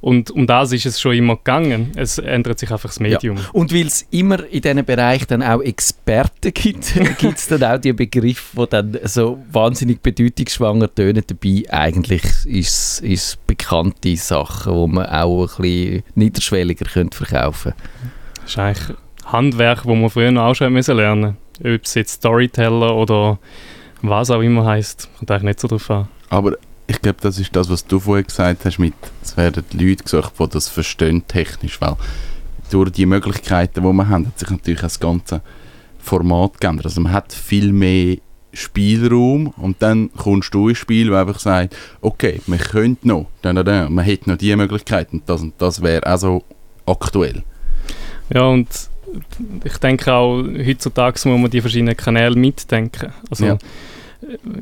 Und 0.00 0.30
um 0.30 0.46
das 0.46 0.72
ist 0.72 0.86
es 0.86 1.00
schon 1.00 1.16
immer 1.16 1.36
gegangen. 1.36 1.92
Es 1.96 2.18
ändert 2.18 2.58
sich 2.58 2.70
einfach 2.70 2.90
das 2.90 3.00
Medium. 3.00 3.38
Und 3.52 3.74
weil 3.74 3.86
es 3.86 4.06
immer 4.10 4.44
in 4.44 4.60
diesem 4.60 4.84
Bereich 4.84 5.26
dann 5.26 5.42
auch 5.42 5.60
Experten 5.62 6.52
gibt, 6.54 6.94
gibt 7.18 7.38
es 7.38 7.48
dann 7.48 7.64
auch 7.64 7.78
die 7.78 7.92
Begriffe, 7.92 8.56
die 8.56 8.70
dann 8.70 8.98
so 9.04 9.42
wahnsinnig 9.50 10.02
bedeutungsschwanger 10.02 10.94
tönen. 10.94 11.24
Dabei 11.26 11.64
eigentlich 11.70 12.22
ist 12.44 13.02
es 13.02 13.36
bekannte 13.46 14.16
Sachen, 14.16 14.74
die 14.74 14.94
man 14.94 15.06
auch 15.06 15.58
ein 15.58 15.62
bisschen 15.62 16.02
niederschwelliger 16.14 16.84
könnte 16.84 17.16
verkaufen 17.16 17.72
Das 18.46 18.52
ist 18.52 18.58
eigentlich 18.60 18.96
Handwerk, 19.24 19.78
das 19.78 19.86
man 19.86 20.08
früher 20.08 20.40
auch 20.40 20.54
schon 20.54 20.72
müssen 20.72 20.96
lernen. 20.96 21.36
Ob 21.58 21.84
es 21.84 21.94
jetzt 21.94 22.12
Storyteller 22.12 22.94
oder 22.94 23.40
was 24.02 24.30
auch 24.30 24.40
immer 24.40 24.64
heisst, 24.64 25.08
kommt 25.18 25.32
eigentlich 25.32 25.42
nicht 25.42 25.60
so 25.60 25.66
drauf 25.66 25.90
an. 25.90 26.08
Aber 26.30 26.56
ich 26.86 27.02
glaube, 27.02 27.18
das 27.20 27.40
ist 27.40 27.56
das, 27.56 27.68
was 27.68 27.84
du 27.84 27.98
vorher 27.98 28.22
gesagt 28.22 28.64
hast, 28.64 28.78
mit, 28.78 28.94
es 29.20 29.36
werden 29.36 29.64
Leute 29.72 30.04
gesucht, 30.04 30.34
die 30.38 30.48
das 30.48 30.68
verstehen 30.68 31.26
technisch, 31.26 31.80
weil 31.80 31.96
durch 32.70 32.90
die 32.90 33.04
Möglichkeiten, 33.04 33.82
die 33.82 33.92
wir 33.92 34.08
haben, 34.08 34.28
hat 34.28 34.38
sich 34.38 34.50
natürlich 34.50 34.80
das 34.80 35.00
ganze 35.00 35.42
Format 35.98 36.60
geändert. 36.60 36.86
Also 36.86 37.00
man 37.00 37.12
hat 37.12 37.32
viel 37.32 37.72
mehr 37.72 38.18
Spielraum 38.52 39.48
und 39.56 39.82
dann 39.82 40.12
kommst 40.12 40.54
du 40.54 40.68
ins 40.68 40.78
Spiel, 40.78 41.10
wo 41.10 41.16
einfach 41.16 41.40
sagt, 41.40 41.76
okay, 42.00 42.40
man 42.46 42.60
könnte 42.60 43.08
noch, 43.08 43.26
dann, 43.42 43.56
dann, 43.56 43.92
man 43.92 44.04
hätte 44.04 44.30
noch 44.30 44.38
die 44.38 44.54
Möglichkeit 44.54 45.12
und 45.12 45.28
das 45.28 45.42
und 45.42 45.54
das 45.58 45.82
wäre 45.82 46.06
auch 46.06 46.18
so 46.18 46.44
aktuell. 46.86 47.42
Ja, 48.32 48.42
und 48.42 48.68
ich 49.64 49.76
denke 49.78 50.12
auch, 50.12 50.42
heutzutage 50.42 51.28
muss 51.28 51.40
man 51.40 51.50
die 51.50 51.60
verschiedenen 51.60 51.96
Kanäle 51.96 52.36
mitdenken. 52.36 53.12
Also 53.30 53.46
Ja. 53.46 53.58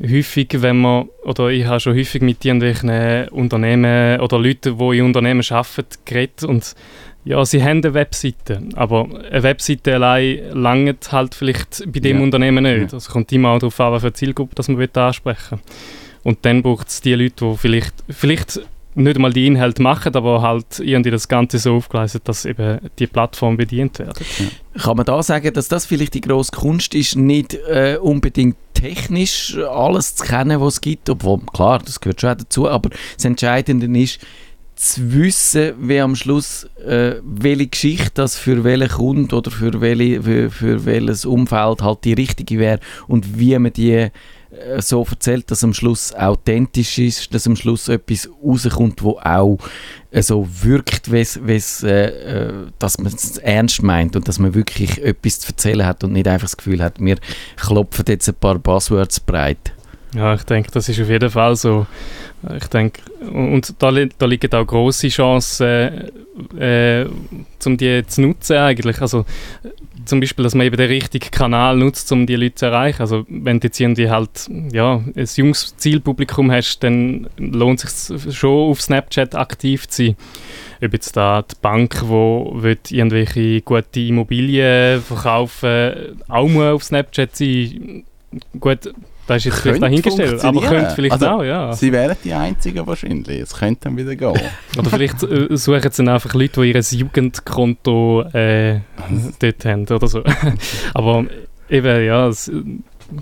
häufig, 0.03 0.49
wenn 0.61 0.81
man, 0.81 1.09
oder 1.23 1.49
ich 1.49 1.65
habe 1.65 1.79
schon 1.79 1.95
häufig 1.97 2.21
mit 2.21 2.43
irgendwelchen 2.45 3.27
Unternehmen 3.29 4.19
oder 4.19 4.37
Leuten, 4.37 4.77
die 4.77 4.97
in 4.97 5.05
Unternehmen 5.05 5.43
arbeiten, 5.49 5.97
geredet 6.05 6.43
und 6.43 6.75
ja, 7.23 7.43
sie 7.43 7.63
haben 7.63 7.83
eine 7.83 7.95
Webseite, 7.95 8.61
aber 8.75 9.07
eine 9.31 9.41
Webseite 9.41 9.95
allein 9.95 10.41
langt 10.53 11.11
halt 11.11 11.33
vielleicht 11.33 11.83
bei 11.91 11.99
dem 11.99 12.17
Ja. 12.17 12.23
Unternehmen 12.23 12.63
nicht. 12.63 12.91
Ja. 12.91 12.97
Also 12.97 13.11
kommt 13.11 13.31
immer 13.31 13.49
auch 13.49 13.59
darauf 13.59 13.79
an, 13.79 13.93
eine 13.95 14.13
Zielgruppe 14.13 14.53
das 14.53 14.67
man 14.67 14.87
ansprechen 14.93 15.51
will. 15.57 15.59
Und 16.23 16.45
dann 16.45 16.61
braucht 16.61 16.89
es 16.89 17.01
die 17.01 17.15
Leute, 17.15 17.45
die 17.51 17.57
vielleicht, 17.57 17.93
vielleicht 18.09 18.61
nicht 18.95 19.15
einmal 19.15 19.33
die 19.33 19.47
Inhalte 19.47 19.81
machen, 19.81 20.15
aber 20.15 20.41
halt 20.41 20.79
irgendwie 20.79 21.11
das 21.11 21.27
Ganze 21.27 21.59
so 21.59 21.75
aufgleisen, 21.75 22.21
dass 22.23 22.45
eben 22.45 22.79
die 22.97 23.07
Plattform 23.07 23.57
bedient 23.57 23.99
wird. 23.99 24.19
Kann 24.77 24.97
man 24.97 25.05
da 25.05 25.21
sagen, 25.21 25.53
dass 25.53 25.67
das 25.67 25.85
vielleicht 25.85 26.13
die 26.13 26.21
grosse 26.21 26.51
Kunst 26.51 26.95
ist, 26.95 27.15
nicht 27.15 27.53
äh, 27.53 27.97
unbedingt 28.01 28.55
technisch 28.73 29.57
alles 29.57 30.15
zu 30.15 30.25
kennen, 30.25 30.59
was 30.61 30.75
es 30.75 30.81
gibt, 30.81 31.09
obwohl, 31.09 31.39
klar, 31.53 31.79
das 31.79 31.99
gehört 31.99 32.21
schon 32.21 32.29
auch 32.31 32.37
dazu, 32.37 32.69
aber 32.69 32.89
das 33.15 33.25
Entscheidende 33.25 33.87
ist, 33.99 34.19
zu 34.75 35.13
wissen, 35.13 35.73
wer 35.79 36.03
am 36.03 36.15
Schluss 36.15 36.65
äh, 36.85 37.15
welche 37.23 37.67
Geschichte 37.67 38.11
das 38.15 38.37
für 38.37 38.63
welchen 38.65 38.89
Kunden 38.89 39.33
oder 39.33 39.49
für, 39.49 39.79
welche, 39.79 40.21
für, 40.21 40.51
für 40.51 40.85
welches 40.85 41.25
Umfeld 41.25 41.81
halt 41.81 42.03
die 42.03 42.13
richtige 42.13 42.59
wäre 42.59 42.79
und 43.07 43.39
wie 43.39 43.57
man 43.57 43.71
die 43.71 44.09
so 44.79 45.05
erzählt, 45.09 45.49
dass 45.51 45.63
am 45.63 45.73
Schluss 45.73 46.13
authentisch 46.13 46.97
ist, 46.99 47.33
dass 47.33 47.47
am 47.47 47.55
Schluss 47.55 47.87
etwas 47.87 48.29
rauskommt, 48.43 49.03
wo 49.03 49.19
auch 49.19 49.57
äh, 50.11 50.21
so 50.21 50.47
wirkt, 50.61 51.11
wes, 51.11 51.39
wes, 51.45 51.83
äh, 51.83 52.07
äh, 52.07 52.53
dass 52.79 52.97
man 52.97 53.13
es 53.13 53.37
ernst 53.37 53.83
meint 53.83 54.15
und 54.15 54.27
dass 54.27 54.39
man 54.39 54.53
wirklich 54.53 55.03
etwas 55.03 55.39
zu 55.39 55.49
erzählen 55.49 55.85
hat 55.85 56.03
und 56.03 56.13
nicht 56.13 56.27
einfach 56.27 56.47
das 56.47 56.57
Gefühl 56.57 56.81
hat, 56.81 56.99
wir 56.99 57.17
klopfen 57.57 58.05
jetzt 58.07 58.27
ein 58.27 58.35
paar 58.35 58.57
Buzzwords 58.57 59.19
breit. 59.19 59.73
Ja, 60.15 60.33
ich 60.33 60.43
denke, 60.43 60.71
das 60.71 60.87
ist 60.87 61.01
auf 61.01 61.09
jeden 61.09 61.29
Fall 61.29 61.57
so. 61.57 61.85
Ich 62.55 62.67
denke, 62.67 63.01
und 63.21 63.73
da, 63.79 63.91
da 63.91 64.25
liegen 64.25 64.53
auch 64.53 64.65
große 64.65 65.09
Chancen, 65.09 65.65
äh, 66.57 67.01
äh, 67.01 67.09
um 67.65 67.75
die 67.75 68.05
zu 68.07 68.21
nutzen 68.21 68.55
eigentlich. 68.55 69.01
Also 69.01 69.25
äh, 69.63 69.69
zum 70.05 70.19
Beispiel, 70.19 70.43
dass 70.43 70.55
man 70.55 70.65
eben 70.65 70.77
den 70.77 70.87
richtigen 70.87 71.31
Kanal 71.31 71.77
nutzt, 71.77 72.11
um 72.11 72.25
die 72.25 72.35
Leute 72.35 72.55
zu 72.55 72.65
erreichen. 72.67 73.01
Also 73.01 73.25
wenn 73.29 73.59
du 73.59 73.67
jetzt 73.67 73.79
irgendwie 73.79 74.09
halt 74.09 74.49
ja, 74.71 74.95
ein 75.15 75.27
junges 75.35 75.75
Zielpublikum 75.77 76.51
hast, 76.51 76.79
dann 76.79 77.27
lohnt 77.37 77.83
es 77.83 78.07
sich 78.07 78.37
schon 78.37 78.71
auf 78.71 78.81
Snapchat 78.81 79.35
aktiv 79.35 79.87
zu 79.87 80.05
sein. 80.05 80.15
Ob 80.83 80.93
jetzt 80.93 81.15
da 81.15 81.41
die 81.41 81.55
Bank, 81.61 82.03
die 82.03 82.97
irgendwelche 82.97 83.61
gute 83.61 83.99
Immobilien 83.99 85.01
verkaufen 85.01 86.21
auch 86.27 86.47
muss 86.47 86.63
auf 86.63 86.83
Snapchat 86.83 87.35
sein. 87.35 88.03
Gut, 88.59 88.93
das 89.27 89.37
ist 89.37 89.45
jetzt 89.45 89.59
vielleicht 89.59 89.81
dahingestellt, 89.81 90.43
aber 90.43 90.61
könnte 90.61 90.91
vielleicht 90.95 91.13
Also, 91.13 91.27
auch, 91.27 91.43
ja. 91.43 91.73
Sie 91.73 91.91
wären 91.91 92.15
die 92.23 92.33
Einzigen 92.33 92.85
wahrscheinlich, 92.85 93.41
es 93.41 93.53
könnte 93.55 93.81
dann 93.85 93.97
wieder 93.97 94.15
gehen. 94.15 94.39
Oder 94.77 94.89
vielleicht 94.89 95.23
äh, 95.23 95.55
suchen 95.57 95.81
sie 95.91 96.03
dann 96.03 96.09
einfach 96.09 96.33
Leute, 96.33 96.61
die 96.61 96.71
ihr 96.71 96.79
Jugendkonto 96.79 98.21
äh, 98.33 98.81
dort 99.39 99.65
haben 99.65 99.87
oder 99.87 100.07
so. 100.07 100.23
Aber 100.93 101.25
eben, 101.69 102.05
ja, 102.05 102.27
es, 102.27 102.51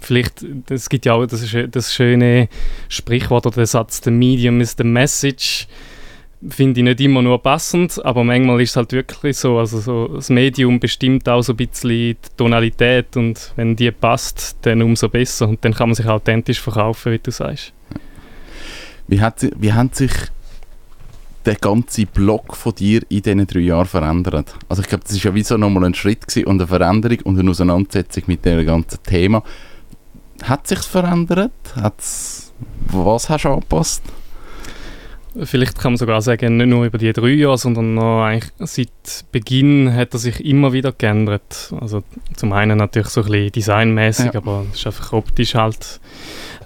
vielleicht, 0.01 0.45
es 0.69 0.89
gibt 0.89 1.05
ja 1.05 1.13
auch 1.13 1.25
das, 1.25 1.55
das 1.71 1.93
schöne 1.93 2.49
Sprichwort 2.89 3.45
oder 3.45 3.55
der 3.55 3.67
Satz, 3.67 4.01
the 4.03 4.11
medium 4.11 4.61
is 4.61 4.75
the 4.77 4.83
message, 4.83 5.67
finde 6.49 6.79
ich 6.79 6.83
nicht 6.83 7.01
immer 7.01 7.21
nur 7.21 7.41
passend, 7.41 8.03
aber 8.03 8.23
manchmal 8.23 8.61
ist 8.61 8.71
es 8.71 8.75
halt 8.75 8.91
wirklich 8.91 9.37
so, 9.37 9.59
also 9.59 9.79
so, 9.79 10.07
das 10.07 10.29
Medium 10.29 10.79
bestimmt 10.79 11.27
auch 11.29 11.41
so 11.41 11.53
ein 11.53 11.57
bisschen 11.57 11.89
die 11.89 12.17
Tonalität 12.37 13.15
und 13.17 13.53
wenn 13.55 13.75
die 13.75 13.91
passt, 13.91 14.57
dann 14.61 14.81
umso 14.81 15.09
besser 15.09 15.47
und 15.47 15.63
dann 15.63 15.73
kann 15.73 15.89
man 15.89 15.95
sich 15.95 16.07
authentisch 16.07 16.59
verkaufen, 16.59 17.11
wie 17.13 17.19
du 17.19 17.31
sagst. 17.31 17.73
Wie 19.07 19.21
hat, 19.21 19.47
wie 19.57 19.73
hat 19.73 19.95
sich 19.95 20.11
der 21.45 21.55
ganze 21.55 22.05
Blog 22.05 22.55
von 22.55 22.73
dir 22.73 23.01
in 23.09 23.21
diesen 23.21 23.47
drei 23.47 23.59
Jahren 23.59 23.85
verändert? 23.85 24.55
Also 24.69 24.81
ich 24.81 24.87
glaube, 24.87 25.03
das 25.03 25.13
ist 25.13 25.23
ja 25.23 25.33
wie 25.35 25.43
so 25.43 25.57
nochmal 25.57 25.85
ein 25.85 25.93
Schritt 25.93 26.27
gewesen 26.27 26.47
und 26.47 26.61
eine 26.61 26.67
Veränderung 26.67 27.19
und 27.23 27.39
eine 27.39 27.51
Auseinandersetzung 27.51 28.23
mit 28.27 28.45
dem 28.45 28.65
ganzen 28.65 29.01
Thema. 29.03 29.43
Hat 30.43 30.67
sich 30.67 30.79
verändert? 30.79 31.51
Hat's, 31.75 32.53
was 32.87 33.29
hast 33.29 33.45
du 33.45 33.49
angepasst? 33.49 34.03
Vielleicht 35.41 35.79
kann 35.79 35.93
man 35.93 35.97
sogar 35.97 36.21
sagen, 36.21 36.57
nicht 36.57 36.67
nur 36.67 36.85
über 36.85 36.99
die 36.99 37.11
drei 37.11 37.29
Jahre, 37.29 37.57
sondern 37.57 37.95
noch 37.95 38.23
eigentlich 38.23 38.51
seit 38.59 39.25
Beginn 39.31 39.91
hat 39.93 40.13
er 40.13 40.19
sich 40.19 40.45
immer 40.45 40.73
wieder 40.73 40.91
geändert. 40.91 41.73
Also 41.81 42.03
zum 42.35 42.53
einen 42.53 42.77
natürlich 42.77 43.07
so 43.09 43.21
ein 43.23 43.31
bisschen 43.31 43.51
designmäßig, 43.51 44.33
Ja. 44.33 44.35
aber 44.35 44.65
es 44.71 44.77
ist 44.79 44.85
einfach 44.87 45.11
optisch 45.13 45.55
halt. 45.55 45.99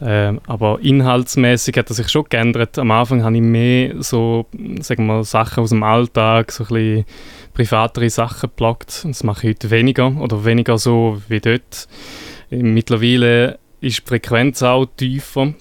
Ähm, 0.01 0.41
aber 0.47 0.79
inhaltsmäßig 0.81 1.77
hat 1.77 1.89
er 1.89 1.95
sich 1.95 2.09
schon 2.09 2.25
geändert. 2.29 2.77
Am 2.77 2.91
Anfang 2.91 3.23
habe 3.23 3.35
ich 3.37 3.41
mehr 3.41 3.95
so, 4.03 4.45
sagen 4.81 5.05
wir 5.07 5.23
Sachen 5.23 5.63
aus 5.63 5.69
dem 5.69 5.83
Alltag, 5.83 6.51
so 6.51 6.63
ein 6.65 6.67
bisschen 6.67 7.05
privatere 7.53 8.09
Sachen 8.09 8.49
geblockt. 8.49 9.05
Das 9.07 9.23
mache 9.23 9.47
ich 9.47 9.55
heute 9.55 9.71
weniger 9.71 10.15
oder 10.19 10.43
weniger 10.43 10.77
so 10.77 11.21
wie 11.29 11.39
dort. 11.39 11.87
Mittlerweile 12.49 13.59
ist 13.79 13.99
die 13.99 14.07
Frequenz 14.07 14.61
auch 14.61 14.85
tiefer, 14.97 15.53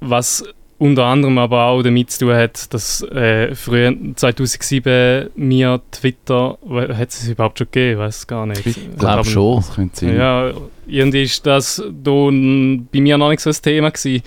was 0.00 0.44
unter 0.82 1.04
anderem 1.04 1.38
aber 1.38 1.66
auch 1.66 1.80
damit 1.82 2.10
zu 2.10 2.26
tun 2.26 2.34
hat, 2.34 2.74
dass 2.74 3.02
äh, 3.02 3.54
früher 3.54 3.94
2007 4.16 5.30
mir 5.36 5.80
Twitter, 5.92 6.58
hat 6.68 7.08
es 7.10 7.28
überhaupt 7.28 7.58
schon 7.58 7.68
gegeben, 7.70 8.00
weiß 8.00 8.16
es 8.18 8.26
gar 8.26 8.46
nicht. 8.46 8.66
Ich 8.66 8.98
glaube 8.98 9.24
schon. 9.24 9.56
Das 9.56 9.74
könnte 9.74 10.06
sein. 10.06 10.16
Ja, 10.16 10.52
irgendwie 10.88 11.22
ist 11.22 11.46
das 11.46 11.76
da 11.76 12.10
bei 12.10 13.00
mir 13.00 13.16
noch 13.16 13.30
nicht 13.30 13.40
so 13.40 13.50
ein 13.50 13.56
Thema 13.62 13.92
gewesen. 13.92 14.24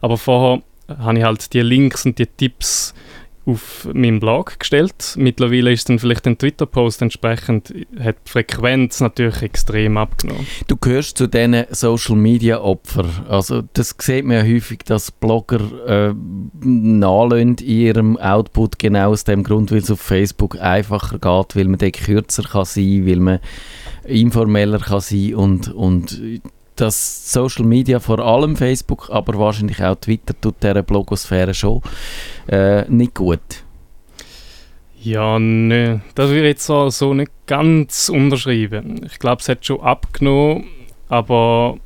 Aber 0.00 0.16
vorher 0.16 0.62
habe 0.98 1.18
ich 1.18 1.24
halt 1.24 1.52
die 1.52 1.60
Links 1.60 2.06
und 2.06 2.18
die 2.18 2.26
Tipps 2.26 2.94
auf 3.48 3.88
meinem 3.94 4.20
Blog 4.20 4.60
gestellt. 4.60 5.14
Mittlerweile 5.16 5.72
ist 5.72 5.88
dann 5.88 5.98
vielleicht 5.98 6.26
ein 6.26 6.36
Twitter-Post 6.36 7.00
entsprechend, 7.00 7.72
hat 7.98 8.16
die 8.26 8.30
Frequenz 8.30 9.00
natürlich 9.00 9.42
extrem 9.42 9.96
abgenommen. 9.96 10.46
Du 10.66 10.76
gehörst 10.76 11.16
zu 11.16 11.26
diesen 11.26 11.64
Social 11.70 12.16
Media 12.16 12.60
Opfer. 12.60 13.06
Also 13.28 13.62
das 13.72 13.94
sieht 13.98 14.26
man 14.26 14.36
ja 14.36 14.54
häufig, 14.54 14.80
dass 14.84 15.10
Blogger 15.10 15.60
äh, 15.86 16.10
in 16.62 17.56
ihrem 17.62 18.18
Output 18.18 18.78
genau 18.78 19.10
aus 19.10 19.24
dem 19.24 19.42
Grund, 19.44 19.72
weil 19.72 19.78
es 19.78 19.90
auf 19.90 20.00
Facebook 20.00 20.60
einfacher 20.60 21.18
geht, 21.18 21.56
weil 21.56 21.68
man 21.68 21.78
dort 21.78 21.94
kürzer 21.94 22.42
kann 22.42 22.66
sein, 22.66 23.06
weil 23.06 23.20
man 23.20 23.38
informeller 24.04 24.78
kann 24.78 25.00
sein 25.00 25.34
und, 25.34 25.72
und 25.72 26.20
dass 26.80 27.32
Social 27.32 27.64
Media, 27.64 28.00
vor 28.00 28.18
allem 28.20 28.56
Facebook, 28.56 29.10
aber 29.10 29.38
wahrscheinlich 29.38 29.82
auch 29.82 29.96
Twitter, 29.96 30.34
tut 30.40 30.62
dieser 30.62 30.82
Blogosphäre 30.82 31.54
schon 31.54 31.82
äh, 32.48 32.88
nicht 32.88 33.14
gut. 33.14 33.64
Ja, 35.00 35.38
nö, 35.38 35.98
das 36.14 36.28
würde 36.30 36.40
ich 36.42 36.54
jetzt 36.54 36.66
so, 36.66 36.90
so 36.90 37.14
nicht 37.14 37.30
ganz 37.46 38.08
unterschreiben. 38.08 39.06
Ich 39.06 39.18
glaube, 39.18 39.40
es 39.40 39.48
hat 39.48 39.64
schon 39.64 39.80
abgenommen, 39.80 40.64
aber 41.08 41.78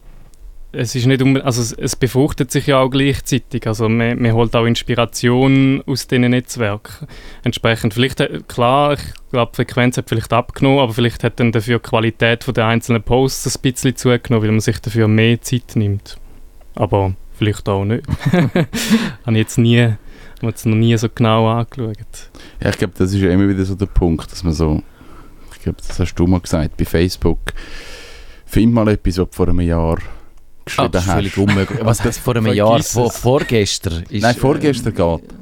es 0.72 0.94
ist 0.94 1.06
nicht 1.06 1.22
also 1.22 1.60
es, 1.60 1.72
es 1.72 1.96
befruchtet 1.96 2.50
sich 2.50 2.66
ja 2.66 2.80
auch 2.80 2.88
gleichzeitig. 2.90 3.66
Also 3.66 3.88
man, 3.88 4.20
man 4.20 4.32
holt 4.32 4.56
auch 4.56 4.64
Inspiration 4.64 5.82
aus 5.86 6.06
diesen 6.06 6.30
Netzwerken. 6.30 7.06
Entsprechend, 7.44 7.94
vielleicht, 7.94 8.20
hat- 8.20 8.48
klar, 8.48 8.94
ich 8.94 9.00
glaube, 9.30 9.52
die 9.52 9.56
Frequenz 9.56 9.96
hat 9.98 10.08
vielleicht 10.08 10.32
abgenommen, 10.32 10.78
aber 10.80 10.94
vielleicht 10.94 11.24
hat 11.24 11.38
dann 11.40 11.52
dafür 11.52 11.78
die 11.78 11.88
Qualität 11.88 12.44
der 12.56 12.66
einzelnen 12.66 13.02
Posts 13.02 13.56
ein 13.56 13.62
bisschen 13.62 13.96
zugenommen, 13.96 14.42
weil 14.44 14.50
man 14.52 14.60
sich 14.60 14.78
dafür 14.80 15.08
mehr 15.08 15.40
Zeit 15.42 15.72
nimmt. 15.76 16.16
Aber 16.74 17.14
vielleicht 17.34 17.68
auch 17.68 17.84
nicht. 17.84 18.04
Habe 19.26 19.36
jetzt 19.36 19.58
nie, 19.58 19.94
jetzt 20.40 20.64
noch 20.66 20.74
nie 20.76 20.96
so 20.96 21.08
genau 21.14 21.48
angeschaut. 21.48 22.30
Ja, 22.62 22.70
ich 22.70 22.78
glaube, 22.78 22.94
das 22.96 23.12
ist 23.12 23.20
ja 23.20 23.30
immer 23.30 23.48
wieder 23.48 23.64
so 23.64 23.74
der 23.74 23.86
Punkt, 23.86 24.32
dass 24.32 24.42
man 24.42 24.52
so, 24.54 24.82
ich 25.54 25.60
glaube, 25.62 25.78
das 25.86 25.98
hast 25.98 26.14
du 26.14 26.26
mal 26.26 26.40
gesagt, 26.40 26.76
bei 26.78 26.84
Facebook, 26.84 27.40
find 28.46 28.72
mal 28.72 28.88
etwas, 28.88 29.18
was 29.18 29.28
vor 29.32 29.48
einem 29.48 29.60
Jahr 29.60 29.98
Ah, 29.98 30.21
geschrieben 30.76 30.94
ist 30.98 31.06
hast. 31.06 31.14
völlig 31.14 31.38
unmöglich. 31.38 31.78
Was 31.82 32.04
heißt 32.04 32.20
vor 32.20 32.36
einem 32.36 32.46
Jahr? 32.52 32.82
Vor, 32.82 33.10
vorgestern? 33.10 34.04
Ist, 34.08 34.22
Nein, 34.22 34.34
vorgestern 34.34 34.94
geht. 34.94 35.34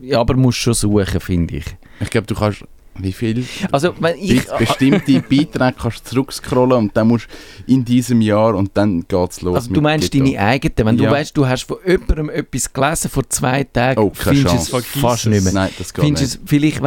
Ja, 0.00 0.20
aber 0.20 0.34
musst 0.34 0.58
schon 0.58 0.74
suchen, 0.74 1.20
finde 1.20 1.56
ich. 1.56 1.64
Ich 2.00 2.10
glaube, 2.10 2.26
du 2.26 2.34
kannst 2.34 2.64
wie 2.98 3.12
viel 3.12 3.44
Also, 3.72 3.94
wenn 4.00 4.16
ich... 4.18 4.46
Be- 4.46 4.54
bestimmte 4.58 5.20
Beiträge 5.28 5.74
kannst 5.80 6.00
du 6.06 6.10
zurückscrollen 6.10 6.78
und 6.78 6.96
dann 6.96 7.08
musst 7.08 7.26
du 7.66 7.72
in 7.72 7.84
diesem 7.84 8.20
Jahr 8.20 8.54
und 8.54 8.70
dann 8.76 9.00
geht's 9.08 9.42
los. 9.42 9.56
Also 9.56 9.70
mit 9.70 9.76
du 9.76 9.80
meinst 9.80 10.10
Ghetto. 10.12 10.24
deine 10.24 10.38
eigenen, 10.38 10.86
wenn 10.86 10.96
du 10.96 11.04
Ja. 11.04 11.10
weißt, 11.10 11.36
du 11.36 11.46
hast 11.46 11.64
von 11.64 11.78
jemandem 11.86 12.30
etwas 12.30 12.72
gelesen 12.72 13.10
vor 13.10 13.28
zwei 13.28 13.64
Tagen, 13.64 14.00
Oh, 14.00 14.10
keine 14.10 14.36
findest 14.36 14.68
du 14.68 14.72
Chance. 14.76 14.86
es 14.94 15.00
fast 15.00 15.26
es. 15.26 15.30
nicht 15.32 15.44
mehr. 15.44 15.52
Nein, 15.52 15.70
das 15.78 15.92
geht 15.92 16.04
Findest 16.04 16.34
du 16.34 16.38
nicht. 16.38 16.44
es 16.44 16.48
vielleicht, 16.50 16.82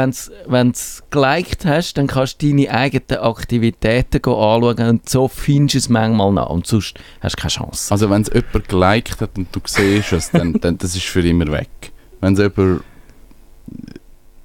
wenn 0.48 0.68
du 0.68 0.72
es 0.74 1.04
geliked 1.10 1.66
hast, 1.66 1.94
dann 1.98 2.08
kannst 2.08 2.42
du 2.42 2.48
deine 2.48 2.72
eigenen 2.72 3.20
Aktivitäten 3.22 4.22
go 4.22 4.34
anschauen 4.56 4.90
und 4.90 5.10
so 5.10 5.28
findest 5.28 5.74
du 5.76 5.78
es 5.80 5.90
manchmal 5.90 6.32
nach 6.32 6.50
und 6.50 6.68
sonst 6.68 6.96
hast 7.20 7.36
du 7.38 7.42
keine 7.42 7.52
Chance. 7.52 7.92
Also 7.92 8.10
wenn 8.10 8.22
es 8.22 8.30
jemand 8.34 8.70
geliked 8.70 9.22
hat 9.22 9.38
und 9.38 9.48
du 9.54 9.60
siehst 9.66 10.14
es, 10.14 10.32
dann, 10.32 10.54
dann 10.62 10.78
das 10.78 10.96
ist 10.96 11.06
für 11.06 11.22
immer 11.28 11.52
weg. 11.52 11.70
Wenn 12.22 12.34
es 12.34 12.40
jemand 12.40 12.82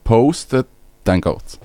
postet, 0.05 0.67
dann 1.05 1.21
geht's. 1.21 1.59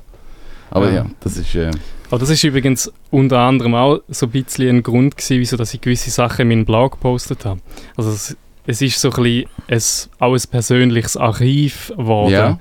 Aber 0.69 0.87
Ja. 0.89 0.95
ja, 0.95 1.05
das 1.19 1.37
ist... 1.37 1.55
Äh, 1.55 1.71
Aber 2.09 2.19
das 2.19 2.29
ist 2.29 2.43
übrigens 2.43 2.91
unter 3.11 3.39
anderem 3.39 3.75
auch 3.75 3.99
so 4.07 4.27
ein 4.27 4.31
bisschen 4.31 4.77
ein 4.77 4.83
Grund 4.83 5.17
gewesen, 5.17 5.39
wieso 5.39 5.57
dass 5.57 5.73
ich 5.73 5.81
gewisse 5.81 6.09
Sachen 6.09 6.43
in 6.43 6.47
meinen 6.49 6.65
Blog 6.65 6.93
gepostet 6.93 7.45
habe. 7.45 7.59
Also 7.95 8.11
es, 8.11 8.37
es 8.65 8.81
ist 8.81 8.99
so 8.99 9.09
ein 9.11 9.23
bisschen 9.67 10.09
ein, 10.19 10.25
auch 10.25 10.33
ein 10.33 10.41
persönliches 10.49 11.17
Archiv 11.17 11.91
geworden. 11.95 12.31
Ja. 12.31 12.59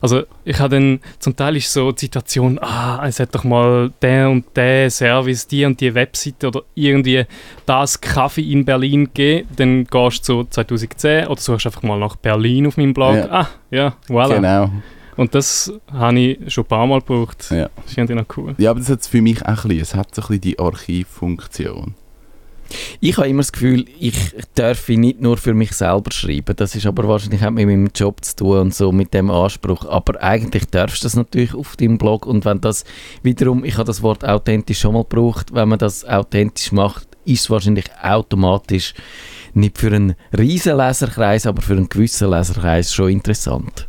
Also 0.00 0.22
ich 0.44 0.58
habe 0.60 0.76
dann, 0.76 1.00
zum 1.18 1.34
Teil 1.34 1.56
ist 1.56 1.72
so 1.72 1.90
die 1.90 2.06
Situation, 2.06 2.58
ah, 2.60 3.04
es 3.06 3.18
hat 3.18 3.34
doch 3.34 3.42
mal 3.44 3.90
der 4.00 4.30
und 4.30 4.44
der 4.54 4.90
Service, 4.90 5.46
die 5.48 5.64
und 5.64 5.80
die 5.80 5.94
Webseite 5.94 6.46
oder 6.46 6.62
irgendwie 6.74 7.24
das 7.66 8.00
Kaffee 8.00 8.52
in 8.52 8.64
Berlin 8.64 9.06
gegeben. 9.06 9.48
Dann 9.56 9.84
gehst 9.84 10.28
du 10.28 10.44
zu 10.44 10.50
2010 10.50 11.26
oder 11.26 11.40
suchst 11.40 11.66
einfach 11.66 11.82
mal 11.82 11.98
nach 11.98 12.14
Berlin 12.16 12.66
auf 12.68 12.76
meinem 12.76 12.94
Blog. 12.94 13.16
Ja. 13.16 13.28
Ah, 13.30 13.48
ja, 13.70 13.96
voilà. 14.08 14.34
Genau. 14.36 14.70
Und 15.18 15.34
das 15.34 15.72
habe 15.92 16.18
ich 16.18 16.52
schon 16.52 16.62
ein 16.62 16.68
paar 16.68 16.86
Mal 16.86 17.00
gebraucht. 17.00 17.50
Ja. 17.50 17.68
Das 17.74 17.90
ist 17.90 17.98
irgendwie 17.98 18.14
noch 18.14 18.36
cool. 18.36 18.54
Ja, 18.56 18.70
aber 18.70 18.78
das 18.78 18.88
hat 18.88 19.04
für 19.04 19.20
mich 19.20 19.42
auch 19.42 19.48
ein 19.48 19.54
bisschen, 19.54 19.80
es 19.80 19.94
hat 19.96 20.14
so 20.14 20.22
ein 20.22 20.28
bisschen 20.28 20.40
die 20.42 20.58
Archivfunktion. 20.60 21.94
Ich 23.00 23.16
habe 23.16 23.28
immer 23.28 23.40
das 23.40 23.50
Gefühl, 23.50 23.86
ich 23.98 24.14
darf 24.54 24.88
nicht 24.88 25.20
nur 25.20 25.36
für 25.36 25.54
mich 25.54 25.72
selber 25.72 26.12
schreiben. 26.12 26.54
Das 26.54 26.76
ist 26.76 26.86
aber 26.86 27.08
wahrscheinlich 27.08 27.44
auch 27.44 27.50
mit 27.50 27.66
meinem 27.66 27.88
Job 27.92 28.24
zu 28.24 28.36
tun 28.36 28.58
und 28.58 28.74
so 28.74 28.92
mit 28.92 29.12
dem 29.12 29.28
Anspruch. 29.28 29.86
Aber 29.86 30.22
eigentlich 30.22 30.66
darfst 30.66 31.02
du 31.02 31.06
das 31.06 31.16
natürlich 31.16 31.52
auf 31.52 31.74
deinem 31.76 31.98
Blog 31.98 32.24
und 32.24 32.44
wenn 32.44 32.60
das 32.60 32.84
wiederum, 33.24 33.64
ich 33.64 33.74
habe 33.74 33.86
das 33.86 34.02
Wort 34.02 34.24
authentisch 34.24 34.78
schon 34.78 34.92
mal 34.92 35.02
gebraucht, 35.02 35.52
wenn 35.52 35.68
man 35.68 35.80
das 35.80 36.04
authentisch 36.04 36.70
macht, 36.70 37.08
ist 37.24 37.40
es 37.40 37.50
wahrscheinlich 37.50 37.86
automatisch 38.02 38.94
nicht 39.54 39.78
für 39.78 39.88
einen 39.88 40.14
riesen 40.36 40.76
Leserkreis, 40.76 41.44
aber 41.44 41.60
für 41.60 41.72
einen 41.72 41.88
gewissen 41.88 42.30
Leserkreis 42.30 42.94
schon 42.94 43.10
interessant. 43.10 43.87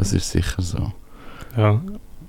Das 0.00 0.14
ist 0.14 0.30
sicher 0.30 0.62
so. 0.62 0.92
Ja, 1.58 1.82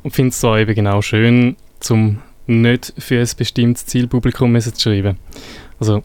und 0.04 0.12
finde 0.14 0.32
es 0.32 0.42
da 0.42 0.58
eben 0.60 0.76
genau 0.76 1.02
schön, 1.02 1.56
zum 1.80 2.18
nicht 2.46 2.94
für 2.98 3.22
ein 3.22 3.30
bestimmtes 3.38 3.86
Zielpublikum 3.86 4.60
zu 4.60 4.78
schreiben. 4.78 5.18
Also, 5.80 6.04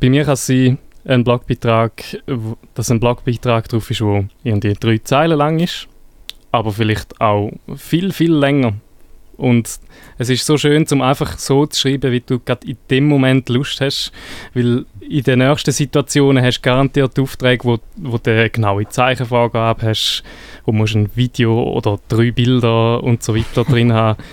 bei 0.00 0.08
mir 0.08 0.24
kann 0.24 0.32
es 0.32 0.46
sein, 0.46 0.78
ein 1.04 1.24
Blogbeitrag, 1.24 2.22
wo- 2.26 2.56
dass 2.72 2.90
ein 2.90 3.00
Blogbeitrag 3.00 3.68
drauf 3.68 3.90
ist, 3.90 4.00
der 4.00 4.28
irgendwie 4.44 4.72
drei 4.72 4.96
Zeilen 4.96 5.36
lang 5.36 5.58
ist, 5.60 5.88
aber 6.52 6.72
vielleicht 6.72 7.20
auch 7.20 7.52
viel, 7.76 8.10
viel 8.10 8.32
länger. 8.32 8.72
Und 9.36 9.68
es 10.16 10.30
ist 10.30 10.46
so 10.46 10.56
schön, 10.56 10.86
zum 10.86 11.02
einfach 11.02 11.36
so 11.36 11.66
zu 11.66 11.80
schreiben, 11.80 12.12
wie 12.12 12.20
du 12.20 12.38
gerade 12.40 12.66
in 12.66 12.78
dem 12.88 13.08
Moment 13.08 13.50
Lust 13.50 13.82
hast, 13.82 14.10
weil 14.54 14.86
in 15.08 15.22
den 15.22 15.38
nächsten 15.38 15.72
Situationen 15.72 16.44
hast 16.44 16.58
du 16.58 16.62
garantiert 16.62 17.18
Aufträge, 17.18 17.64
wo, 17.64 17.78
wo 17.96 18.18
du 18.18 18.30
eine 18.30 18.50
genaue 18.50 18.88
Zeichenvorgabe 18.88 19.86
hast, 19.86 20.22
wo 20.64 20.72
musst 20.72 20.94
ein 20.94 21.10
Video 21.14 21.62
oder 21.62 21.98
drei 22.08 22.30
Bilder 22.30 23.02
und 23.02 23.22
so 23.22 23.34
weiter 23.34 23.64
drin 23.64 23.92
haben. 23.92 24.22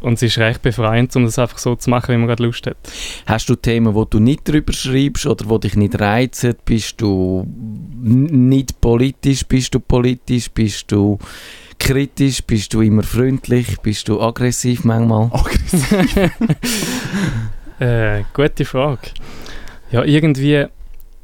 Und 0.00 0.14
es 0.14 0.22
ist 0.22 0.38
recht 0.38 0.62
befreiend, 0.62 1.14
um 1.14 1.26
das 1.26 1.38
einfach 1.38 1.58
so 1.58 1.76
zu 1.76 1.90
machen, 1.90 2.14
wie 2.14 2.16
man 2.16 2.26
gerade 2.26 2.42
Lust 2.42 2.66
hat. 2.66 2.78
Hast 3.26 3.50
du 3.50 3.54
Themen, 3.54 3.94
wo 3.94 4.06
du 4.06 4.18
nicht 4.18 4.48
drüber 4.48 4.72
schreibst 4.72 5.26
oder 5.26 5.46
wo 5.50 5.58
dich 5.58 5.76
nicht 5.76 6.00
reizen? 6.00 6.54
Bist 6.64 7.02
du 7.02 7.44
nicht 7.46 8.80
politisch? 8.80 9.44
Bist 9.44 9.74
du 9.74 9.80
politisch? 9.80 10.50
Bist 10.50 10.90
du 10.90 11.18
kritisch? 11.78 12.42
Bist 12.42 12.72
du 12.72 12.80
immer 12.80 13.02
freundlich? 13.02 13.78
Bist 13.82 14.08
du 14.08 14.22
aggressiv 14.22 14.84
manchmal? 14.84 15.30
Äh, 17.80 18.24
gute 18.34 18.66
Frage. 18.66 19.08
Ja, 19.90 20.04
irgendwie, 20.04 20.66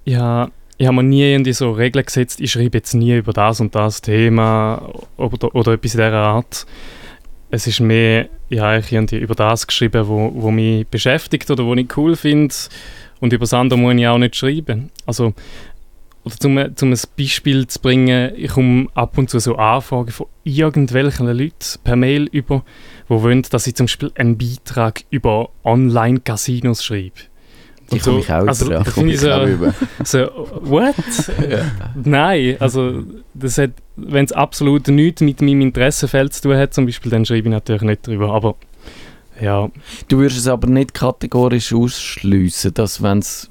ja, 0.05 0.51
ich 0.79 0.87
habe 0.87 0.97
mir 0.97 1.03
nie 1.05 1.23
irgendwie 1.23 1.53
so 1.53 1.73
Regeln 1.73 2.05
gesetzt, 2.05 2.41
ich 2.41 2.51
schreibe 2.51 2.79
jetzt 2.79 2.95
nie 2.95 3.17
über 3.17 3.33
das 3.33 3.61
und 3.61 3.75
das 3.75 4.03
Thema 4.03 4.93
oder, 5.17 5.55
oder 5.55 5.73
etwas 5.73 5.95
in 5.95 6.01
dieser 6.01 6.13
Art. 6.13 6.67
Es 7.49 7.67
ist 7.67 7.81
mehr, 7.81 8.29
ich 8.49 8.61
habe 8.61 9.17
über 9.17 9.35
das 9.35 9.67
geschrieben, 9.67 10.09
wo, 10.09 10.33
wo 10.35 10.51
mich 10.51 10.87
beschäftigt 10.89 11.51
oder 11.51 11.65
wo 11.65 11.75
ich 11.75 11.97
cool 11.97 12.17
finde 12.17 12.55
und 13.21 13.33
über 13.33 13.45
das 13.45 13.55
andere 13.55 13.79
muss 13.79 13.95
ich 13.95 14.07
auch 14.07 14.19
nicht 14.19 14.37
schreiben. 14.37 14.91
Also, 15.07 15.33
oder 16.25 16.37
zum, 16.37 16.77
zum 16.77 16.93
ein 16.93 16.99
Beispiel 17.17 17.69
zu 17.69 17.81
bringen, 17.81 18.33
ich 18.37 18.51
komme 18.51 18.89
ab 18.95 19.17
und 19.17 19.31
zu 19.31 19.39
so 19.39 19.55
Anfragen 19.55 20.11
von 20.11 20.27
irgendwelchen 20.43 21.29
Leuten 21.29 21.79
per 21.85 21.95
Mail 21.95 22.25
über, 22.33 22.65
die 23.09 23.11
wollen, 23.11 23.43
dass 23.43 23.69
ich 23.69 23.77
zum 23.77 23.87
Beispiel 23.87 24.11
einen 24.17 24.37
Beitrag 24.37 25.05
über 25.11 25.51
Online-Casinos 25.63 26.85
schreibe. 26.85 27.13
Die 27.91 27.95
Und 27.95 28.03
komme 28.03 28.19
ich 28.21 28.33
auch 28.33 28.47
also, 28.47 28.71
ja. 28.71 28.83
da 28.83 28.91
finde 28.91 29.15
ich 29.15 29.21
so, 29.21 29.31
so, 30.05 30.27
what? 30.63 30.95
Nein, 32.03 32.57
also 32.59 33.05
das 33.35 33.59
hat, 33.59 33.71
wenn 33.97 34.25
es 34.25 34.33
absolut 34.33 34.89
nichts 34.89 35.21
mit 35.21 35.41
meinem 35.41 35.61
Interessenfeld 35.61 36.33
zu 36.33 36.43
tun 36.43 36.57
hat, 36.57 36.75
zum 36.75 36.87
Beispiel, 36.87 37.11
dann 37.11 37.25
schreibe 37.25 37.49
ich 37.49 37.53
natürlich 37.53 37.83
nicht 37.83 38.07
drüber. 38.07 38.33
Aber 38.33 38.57
ja, 39.41 39.71
Du 40.09 40.19
würdest 40.19 40.41
es 40.41 40.49
aber 40.49 40.69
nicht 40.69 40.95
kategorisch 40.95 41.73
ausschliessen, 41.73 42.75
dass 42.75 43.03
wenn's 43.03 43.49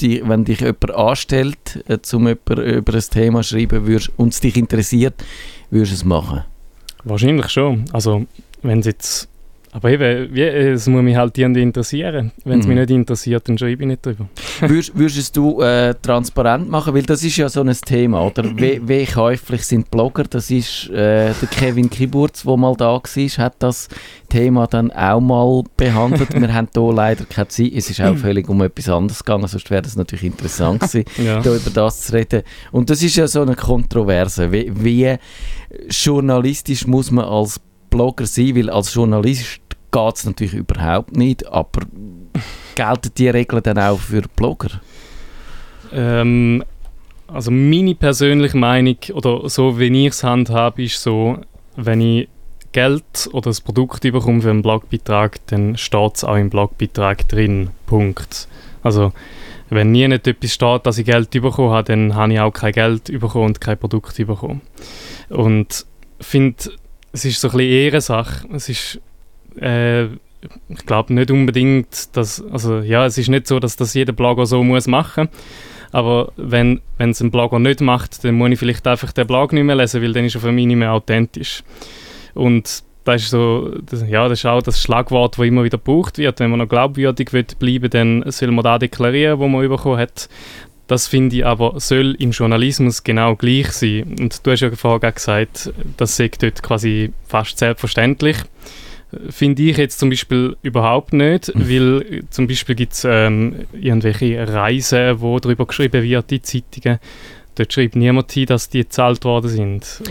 die, 0.00 0.22
wenn 0.24 0.44
dich 0.44 0.60
jemand 0.60 0.90
anstellt, 0.94 1.84
äh, 1.88 1.98
zum 2.00 2.28
jemand 2.28 2.48
über 2.50 2.94
ein 2.94 3.00
Thema 3.10 3.42
schreiben 3.42 3.86
würdest 3.86 4.12
und 4.16 4.32
es 4.32 4.40
dich 4.40 4.56
interessiert, 4.56 5.14
würdest 5.70 5.92
du 5.92 5.96
es 5.96 6.04
machen. 6.04 6.44
wahrscheinlich 7.04 7.48
schon. 7.48 7.84
Also 7.92 8.26
wenn 8.62 8.80
es 8.80 8.86
jetzt 8.86 9.28
aber 9.72 9.90
eben, 9.90 10.34
wie, 10.34 10.42
es 10.42 10.86
muss 10.86 11.02
mich 11.02 11.16
halt 11.16 11.36
irgendwie 11.38 11.62
interessieren. 11.62 12.32
Wenn 12.44 12.60
es 12.60 12.66
Mhm. 12.66 12.74
mich 12.74 12.80
nicht 12.80 12.90
interessiert, 12.90 13.48
dann 13.48 13.58
schreibe 13.58 13.82
ich 13.82 13.86
nicht 13.88 14.04
drüber. 14.06 14.28
Würdest, 14.60 14.98
würdest 14.98 15.36
du 15.36 15.60
äh, 15.62 15.94
transparent 16.00 16.68
machen? 16.70 16.94
Weil 16.94 17.02
das 17.02 17.22
ist 17.22 17.36
ja 17.36 17.48
so 17.48 17.60
ein 17.60 17.72
Thema, 17.72 18.26
oder? 18.26 18.44
Wie, 18.56 18.80
wie 18.88 19.04
käuflich 19.04 19.62
sind 19.64 19.90
Blogger? 19.90 20.24
Das 20.24 20.50
ist 20.50 20.88
äh, 20.90 21.32
der 21.32 21.48
Kevin 21.50 21.88
Kiburz, 21.90 22.42
der 22.42 22.56
mal 22.56 22.74
da 22.76 22.94
war, 22.94 23.00
hat 23.38 23.54
das 23.60 23.88
Thema 24.28 24.66
dann 24.66 24.90
auch 24.90 25.20
mal 25.20 25.62
behandelt. 25.76 26.34
Wir 26.40 26.52
haben 26.54 26.68
hier 26.74 26.92
leider 26.92 27.24
keine 27.24 27.48
Zeit. 27.48 27.72
Es 27.74 27.90
ist 27.90 28.00
auch 28.00 28.16
völlig 28.16 28.48
um 28.48 28.60
etwas 28.62 28.88
anderes 28.88 29.22
gegangen, 29.24 29.46
sonst 29.48 29.70
wäre 29.70 29.82
das 29.82 29.96
natürlich 29.96 30.24
interessant 30.24 30.80
gewesen, 30.80 31.04
Ja. 31.24 31.40
da 31.40 31.54
über 31.54 31.70
das 31.70 32.02
zu 32.02 32.12
reden. 32.14 32.42
Und 32.72 32.90
das 32.90 33.02
ist 33.02 33.16
ja 33.16 33.26
so 33.28 33.42
eine 33.42 33.54
Kontroverse. 33.54 34.50
Wie, 34.50 34.72
wie 34.74 35.16
journalistisch 35.90 36.86
muss 36.86 37.10
man 37.10 37.24
als 37.24 37.60
Blogger 37.90 38.26
sein? 38.26 38.56
Weil 38.56 38.70
als 38.70 38.94
Journalist 38.94 39.60
geht 39.90 40.16
es 40.16 40.24
natürlich 40.24 40.54
überhaupt 40.54 41.16
nicht, 41.16 41.46
aber 41.46 41.80
gelten 42.74 43.10
die 43.16 43.28
Regeln 43.28 43.62
dann 43.62 43.78
auch 43.78 43.98
für 43.98 44.22
Blogger? 44.36 44.80
Ähm, 45.92 46.64
also 47.26 47.50
meine 47.50 47.94
persönliche 47.94 48.56
Meinung 48.56 48.96
oder 49.12 49.48
so, 49.48 49.78
wie 49.78 50.06
ich 50.06 50.12
es 50.12 50.24
handhabe, 50.24 50.84
ist 50.84 51.02
so, 51.02 51.38
wenn 51.76 52.00
ich 52.00 52.28
Geld 52.72 53.28
oder 53.32 53.50
das 53.50 53.60
Produkt 53.60 54.02
bekomme 54.02 54.42
für 54.42 54.50
einen 54.50 54.62
Blogbeitrag, 54.62 55.38
dann 55.46 55.76
steht 55.76 56.16
es 56.16 56.24
auch 56.24 56.36
im 56.36 56.50
Blogbeitrag 56.50 57.26
drin. 57.28 57.70
Punkt. 57.86 58.48
Also 58.82 59.12
wenn 59.70 59.92
nie 59.92 60.08
nicht 60.08 60.26
etwas 60.26 60.52
steht, 60.52 60.86
dass 60.86 60.98
ich 60.98 61.06
Geld 61.06 61.30
bekommen 61.30 61.70
habe, 61.70 61.84
dann 61.84 62.14
habe 62.14 62.32
ich 62.32 62.40
auch 62.40 62.52
kein 62.52 62.72
Geld 62.72 63.04
bekommen 63.04 63.46
und 63.46 63.60
kein 63.60 63.78
Produkt 63.78 64.16
bekommen. 64.16 64.60
Und 65.28 65.86
finde, 66.20 66.72
es 67.12 67.24
ist 67.24 67.40
so 67.40 67.48
ein 67.48 67.56
bisschen 67.56 67.70
Ehrensache. 67.70 68.48
Es 68.52 68.68
ist, 68.68 69.00
äh, 69.60 70.04
ich 70.04 70.86
glaube 70.86 71.12
nicht 71.14 71.30
unbedingt, 71.30 72.16
dass, 72.16 72.42
also 72.52 72.78
ja, 72.78 73.06
es 73.06 73.18
ist 73.18 73.28
nicht 73.28 73.46
so, 73.46 73.58
dass 73.58 73.76
das 73.76 73.94
jeder 73.94 74.12
Blogger 74.12 74.46
so 74.46 74.62
muss 74.62 74.86
machen 74.86 75.28
aber 75.92 76.32
wenn 76.36 76.80
es 76.98 77.20
ein 77.20 77.30
Blogger 77.30 77.58
nicht 77.58 77.80
macht, 77.80 78.24
dann 78.24 78.34
muss 78.34 78.50
ich 78.50 78.58
vielleicht 78.58 78.86
einfach 78.86 79.12
den 79.12 79.26
Blog 79.26 79.52
nicht 79.52 79.64
mehr 79.64 79.76
lesen, 79.76 80.02
weil 80.02 80.12
dann 80.12 80.24
ist 80.24 80.34
er 80.34 80.40
für 80.40 80.52
mich 80.52 80.66
nicht 80.66 80.76
mehr 80.76 80.92
authentisch. 80.92 81.62
Und 82.34 82.82
das 83.04 83.22
ist 83.22 83.30
so, 83.30 83.70
das, 83.86 84.06
ja, 84.06 84.28
das 84.28 84.40
ist 84.40 84.46
auch 84.46 84.62
das 84.62 84.82
Schlagwort, 84.82 85.38
das 85.38 85.46
immer 85.46 85.64
wieder 85.64 85.78
gebraucht 85.78 86.18
wird. 86.18 86.40
Wenn 86.40 86.50
man 86.50 86.58
noch 86.58 86.68
glaubwürdig 86.68 87.32
will 87.32 87.46
bleiben, 87.58 87.90
dann 87.90 88.30
soll 88.30 88.50
man 88.50 88.64
da 88.64 88.78
deklarieren, 88.78 89.38
wo 89.38 89.48
man 89.48 89.66
bekommen 89.66 89.98
hat. 89.98 90.28
Das 90.88 91.06
finde 91.06 91.36
ich 91.36 91.46
aber, 91.46 91.78
soll 91.78 92.16
im 92.18 92.30
Journalismus 92.30 93.04
genau 93.04 93.36
gleich 93.36 93.70
sein. 93.72 94.16
Und 94.18 94.44
du 94.44 94.50
hast 94.50 94.60
ja 94.60 94.70
vorher 94.70 95.12
gesagt, 95.12 95.70
das 95.98 96.16
sei 96.16 96.30
dort 96.40 96.62
quasi 96.62 97.12
fast 97.26 97.58
selbstverständlich. 97.58 98.38
Finde 99.30 99.62
ich 99.62 99.76
jetzt 99.76 99.98
zum 99.98 100.10
Beispiel 100.10 100.56
überhaupt 100.62 101.12
nicht, 101.12 101.52
weil 101.54 102.02
äh, 102.02 102.22
zum 102.30 102.46
Beispiel 102.46 102.74
gibt 102.74 102.94
es 102.94 103.06
ähm, 103.08 103.66
irgendwelche 103.72 104.46
Reisen, 104.48 105.20
wo 105.20 105.38
darüber 105.38 105.66
geschrieben 105.66 106.02
wird 106.02 106.32
in 106.32 106.42
Zeitungen. 106.42 106.98
Dort 107.54 107.72
schreibt 107.72 107.96
niemand 107.96 108.32
hin, 108.32 108.46
dass 108.46 108.68
die 108.68 108.80
gezahlt 108.80 109.24
worden 109.24 109.48
sind. 109.48 110.02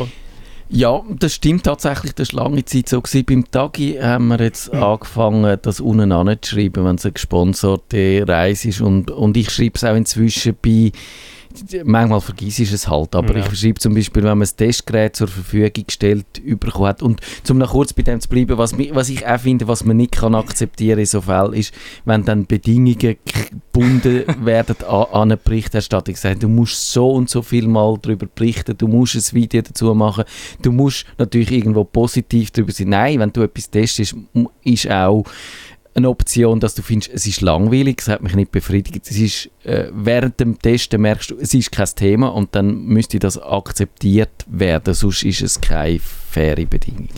Ja, 0.69 1.01
das 1.17 1.33
stimmt 1.35 1.63
tatsächlich. 1.63 2.13
Das 2.13 2.33
war 2.33 2.43
lange 2.43 2.65
Zeit 2.65 2.89
so. 2.89 3.01
Gewesen. 3.01 3.25
Beim 3.25 3.51
Tagi 3.51 3.97
haben 4.01 4.27
wir 4.27 4.39
jetzt 4.39 4.73
angefangen, 4.73 5.57
das 5.61 5.79
unten 5.79 6.11
anzuschreiben, 6.11 6.83
wenn 6.83 6.95
es 6.95 7.05
eine 7.05 7.13
gesponserte 7.13 8.25
Reise 8.27 8.69
ist. 8.69 8.81
Und, 8.81 9.09
und 9.09 9.37
ich 9.37 9.49
schreibe 9.49 9.75
es 9.75 9.83
auch 9.83 9.95
inzwischen 9.95 10.55
bei 10.61 10.91
manchmal 11.83 12.21
vergisst 12.21 12.59
ich 12.59 12.71
es 12.71 12.87
halt, 12.87 13.15
aber 13.15 13.37
Ja. 13.37 13.45
ich 13.45 13.59
schreibe 13.59 13.79
zum 13.79 13.93
Beispiel, 13.93 14.23
wenn 14.23 14.29
man 14.37 14.39
das 14.41 14.55
Testgerät 14.55 15.15
zur 15.15 15.27
Verfügung 15.27 15.71
gestellt 15.85 16.25
bekommen 16.59 16.87
hat 16.87 17.01
und 17.01 17.21
um 17.49 17.57
noch 17.57 17.71
kurz 17.71 17.93
bei 17.93 18.03
dem 18.03 18.19
zu 18.19 18.29
bleiben, 18.29 18.57
was, 18.57 18.77
was 18.77 19.09
ich 19.09 19.25
auch 19.25 19.39
finde, 19.39 19.67
was 19.67 19.83
man 19.85 19.97
nicht 19.97 20.13
kann 20.13 20.35
akzeptieren 20.35 20.99
in 20.99 21.05
so 21.05 21.21
Fällen 21.21 21.53
ist, 21.53 21.73
wenn 22.05 22.23
dann 22.25 22.45
Bedingungen 22.45 22.97
gebunden 22.97 24.23
werden 24.45 24.75
an, 24.87 25.05
an 25.11 25.21
eine 25.23 25.37
Berichterstattung. 25.37 26.15
Sagen, 26.15 26.39
du 26.39 26.47
musst 26.49 26.91
so 26.91 27.11
und 27.11 27.29
so 27.29 27.41
viel 27.41 27.67
mal 27.67 27.97
darüber 28.01 28.25
berichten, 28.25 28.77
du 28.77 28.87
musst 28.87 29.15
ein 29.15 29.35
Video 29.35 29.61
dazu 29.61 29.93
machen, 29.93 30.23
du 30.61 30.71
musst 30.71 31.05
natürlich 31.17 31.51
irgendwo 31.51 31.83
positiv 31.83 32.51
darüber 32.51 32.71
sein. 32.71 32.89
Nein, 32.89 33.19
wenn 33.19 33.33
du 33.33 33.41
etwas 33.41 33.69
testest, 33.69 34.15
ist 34.63 34.89
auch 34.91 35.23
eine 35.97 36.09
Option, 36.09 36.59
dass 36.59 36.75
du 36.75 36.83
findest, 36.83 37.11
es 37.11 37.25
ist 37.25 37.41
langweilig, 37.41 37.97
es 38.01 38.07
hat 38.07 38.21
mich 38.21 38.35
nicht 38.35 38.51
befriedigt. 38.51 39.07
Es 39.09 39.17
ist, 39.17 39.49
äh, 39.63 39.85
während 39.91 40.39
dem 40.39 40.59
Testen 40.59 41.01
merkst 41.01 41.31
du, 41.31 41.37
es 41.39 41.53
ist 41.53 41.71
kein 41.71 41.87
Thema 41.95 42.27
und 42.27 42.53
dann 42.53 42.85
müsste 42.85 43.17
das 43.19 43.41
akzeptiert 43.41 44.45
werden, 44.47 44.93
sonst 44.93 45.23
ist 45.23 45.41
es 45.41 45.59
keine 45.59 45.99
faire 45.99 46.65
Bedingung. 46.65 47.09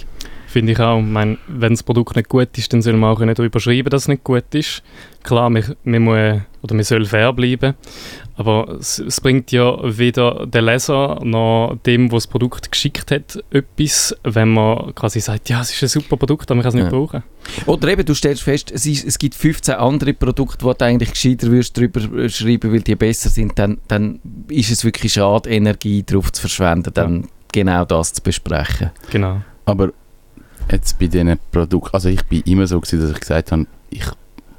Finde 0.47 0.71
ich 0.71 0.79
auch. 0.79 0.99
Ich 0.99 1.37
wenn 1.47 1.73
das 1.73 1.83
Produkt 1.83 2.15
nicht 2.15 2.29
gut 2.29 2.57
ist, 2.57 2.73
dann 2.73 2.81
soll 2.81 2.93
man 2.93 3.11
auch 3.11 3.19
können 3.19 3.35
darüber 3.35 3.59
schreiben, 3.59 3.89
dass 3.89 4.03
es 4.03 4.07
nicht 4.07 4.23
gut 4.23 4.55
ist. 4.55 4.81
Klar, 5.21 5.49
man, 5.49 5.63
man, 5.83 6.01
muss, 6.01 6.41
oder 6.63 6.73
man 6.73 6.83
soll 6.83 7.05
fair 7.05 7.33
bleiben, 7.33 7.75
aber 8.39 8.77
es, 8.79 8.99
es 8.99 9.19
bringt 9.19 9.51
ja 9.51 9.77
weder 9.83 10.45
den 10.47 10.63
Leser 10.63 11.19
noch 11.25 11.77
dem, 11.85 12.07
der 12.07 12.15
das 12.15 12.25
Produkt 12.25 12.71
geschickt 12.71 13.11
hat, 13.11 13.43
etwas, 13.51 14.15
wenn 14.23 14.47
man 14.53 14.95
quasi 14.95 15.19
sagt, 15.19 15.49
ja, 15.49 15.59
es 15.59 15.71
ist 15.71 15.83
ein 15.83 15.89
super 15.89 16.15
Produkt, 16.15 16.49
aber 16.49 16.55
man 16.55 16.63
kann 16.63 16.69
es 16.69 16.75
nicht 16.75 16.85
Ja. 16.85 16.89
brauchen. 16.89 17.23
Oder 17.65 17.89
eben, 17.89 18.05
du 18.05 18.13
stellst 18.15 18.43
fest, 18.43 18.71
es, 18.71 18.85
ist, 18.85 19.05
es 19.05 19.19
gibt 19.19 19.35
15 19.35 19.75
andere 19.75 20.13
Produkte, 20.13 20.63
wo 20.63 20.71
du 20.71 20.85
eigentlich 20.85 21.11
gescheiter 21.11 21.47
würdest 21.47 21.77
drüber 21.77 21.99
äh, 22.17 22.29
schreiben, 22.29 22.71
weil 22.71 22.79
die 22.79 22.95
besser 22.95 23.27
sind, 23.27 23.59
dann, 23.59 23.79
dann 23.89 24.21
ist 24.47 24.71
es 24.71 24.85
wirklich 24.85 25.11
schade, 25.11 25.49
Energie 25.49 26.03
darauf 26.03 26.31
zu 26.31 26.39
verschwenden, 26.39 26.93
dann 26.93 27.27
genau 27.51 27.83
das 27.83 28.13
zu 28.13 28.21
besprechen. 28.23 28.91
Genau. 29.11 29.41
Aber 29.65 29.89
jetzt 30.71 30.97
bei 30.97 31.07
diesen 31.07 31.37
Produkten, 31.51 31.93
also 31.93 32.07
ich 32.07 32.23
bin 32.23 32.41
immer 32.43 32.67
so 32.67 32.79
gewesen, 32.79 33.01
dass 33.01 33.11
ich 33.11 33.19
gesagt 33.19 33.51
habe, 33.51 33.67
ich 33.89 34.05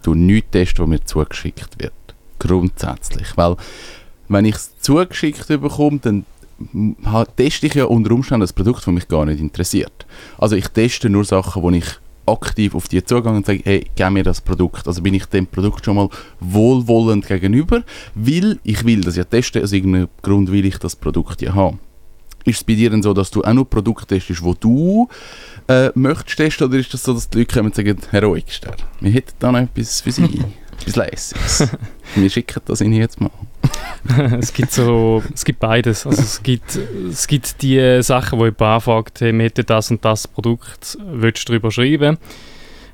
tue 0.03 0.17
nichts 0.19 0.51
testen, 0.51 0.83
was 0.83 0.89
mir 0.91 1.03
zugeschickt 1.03 1.81
wird. 1.83 1.93
Grundsätzlich. 2.41 3.37
Weil, 3.37 3.57
wenn 4.29 4.45
ich 4.45 4.57
es 4.57 4.79
zugeschickt 4.81 5.47
bekomme, 5.47 6.01
dann 6.03 6.27
teste 7.37 7.67
ich 7.67 7.75
ja 7.75 7.85
unter 7.85 8.13
Umständen 8.13 8.47
ein 8.47 8.55
Produkt, 8.55 8.87
das 8.87 8.93
mich 8.93 9.09
gar 9.09 9.25
nicht 9.25 9.41
interessiert. 9.41 10.07
Also 10.39 10.57
ich 10.57 10.69
teste 10.69 11.09
nur 11.09 11.25
Sachen, 11.25 11.63
wo 11.63 11.71
ich 11.71 11.87
aktiv 12.27 12.75
auf 12.75 12.89
die 12.89 13.03
zugehe 13.05 13.33
und 13.33 13.47
sage, 13.47 13.61
hey, 13.65 13.87
gib 13.95 14.11
mir 14.11 14.23
das 14.23 14.41
Produkt. 14.41 14.87
Also 14.87 15.03
bin 15.03 15.15
ich 15.15 15.27
dem 15.27 15.47
Produkt 15.47 15.85
schon 15.85 15.97
mal 15.97 16.09
wohlwollend 16.41 17.27
gegenüber, 17.27 17.83
weil 18.15 18.59
ich 18.63 18.85
will 18.85 19.01
das 19.01 19.17
ja 19.17 19.25
testen, 19.25 19.63
aus 19.63 19.73
irgendeinem 19.73 20.09
Grund 20.23 20.51
will 20.53 20.65
ich 20.65 20.79
das 20.79 20.97
Produkt 20.97 21.43
ja 21.43 21.55
haben. 21.55 21.79
Ist 22.45 22.59
es 22.59 22.65
bei 22.65 22.75
dir 22.75 22.89
denn 22.89 23.03
so, 23.03 23.13
dass 23.13 23.31
du 23.31 23.43
auch 23.43 23.53
nur 23.53 23.69
Produkte 23.69 24.07
testest, 24.07 24.43
wo 24.43 24.55
du 24.55 25.09
äh, 25.69 25.91
möchtest 25.95 26.39
testen, 26.39 26.69
oder 26.69 26.79
ist 26.79 26.93
das 26.95 27.03
so, 27.03 27.13
dass 27.13 27.29
die 27.29 27.39
Leute 27.39 27.55
kommen 27.55 27.67
und 27.67 27.75
sagen, 27.75 27.99
Herr 28.11 28.23
Ruhigster, 28.23 28.75
wir 29.01 29.11
hätten 29.11 29.35
da 29.39 29.53
noch 29.53 29.61
etwas 29.61 30.01
für 30.01 30.13
Sie, 30.13 30.23
etwas 30.81 30.97
Lässiges. 30.97 31.69
wir 32.15 32.31
schicken 32.31 32.61
das 32.67 32.81
Ihnen 32.81 32.95
jetzt 32.95 33.21
mal. 33.21 33.31
es 34.41 34.53
gibt 34.53 34.73
so, 34.73 35.23
es 35.35 35.45
gibt 35.45 35.61
beides. 35.61 36.07
Also 36.07 36.23
es 36.23 36.43
gibt, 36.43 36.79
es 37.11 37.27
gibt 37.27 37.63
die 37.63 38.03
Sachen, 38.03 38.39
wo 38.39 38.45
jemand 38.45 38.63
anfragt, 38.63 39.21
hey, 39.21 39.33
wir 39.33 39.45
hätten 39.45 39.67
das 39.67 39.91
und 39.91 40.05
das 40.05 40.27
Produkt, 40.27 40.99
willst 41.05 41.49
du 41.49 41.53
darüber 41.53 41.71
schreiben? 41.71 42.19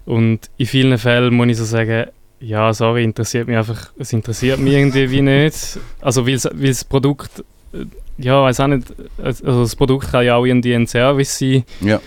Und 0.04 0.50
in 0.56 0.66
vielen 0.66 0.98
Fällen 0.98 1.34
muss 1.34 1.48
ich 1.48 1.56
so 1.56 1.64
sagen, 1.64 2.06
ja, 2.40 2.72
sorry, 2.72 3.02
interessiert 3.02 3.48
mich 3.48 3.56
einfach, 3.56 3.92
es 3.98 4.12
interessiert 4.12 4.60
mich 4.60 4.74
irgendwie 4.74 5.10
wie 5.10 5.22
nicht. 5.22 5.78
Also 6.00 6.26
weil 6.26 6.38
das 6.38 6.84
Produkt, 6.84 7.44
äh, 7.72 7.86
ja, 8.18 8.42
weiß 8.42 8.60
auch 8.60 8.66
nicht, 8.68 8.94
also 9.22 9.62
das 9.62 9.76
Produkt 9.76 10.10
kann 10.10 10.24
ja 10.24 10.36
auch 10.36 10.44
irgendwie 10.44 10.74
ein 10.74 10.86
Service 10.86 11.38
sein. 11.38 11.64
Ja. 11.80 12.00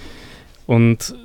Und 0.68 1.16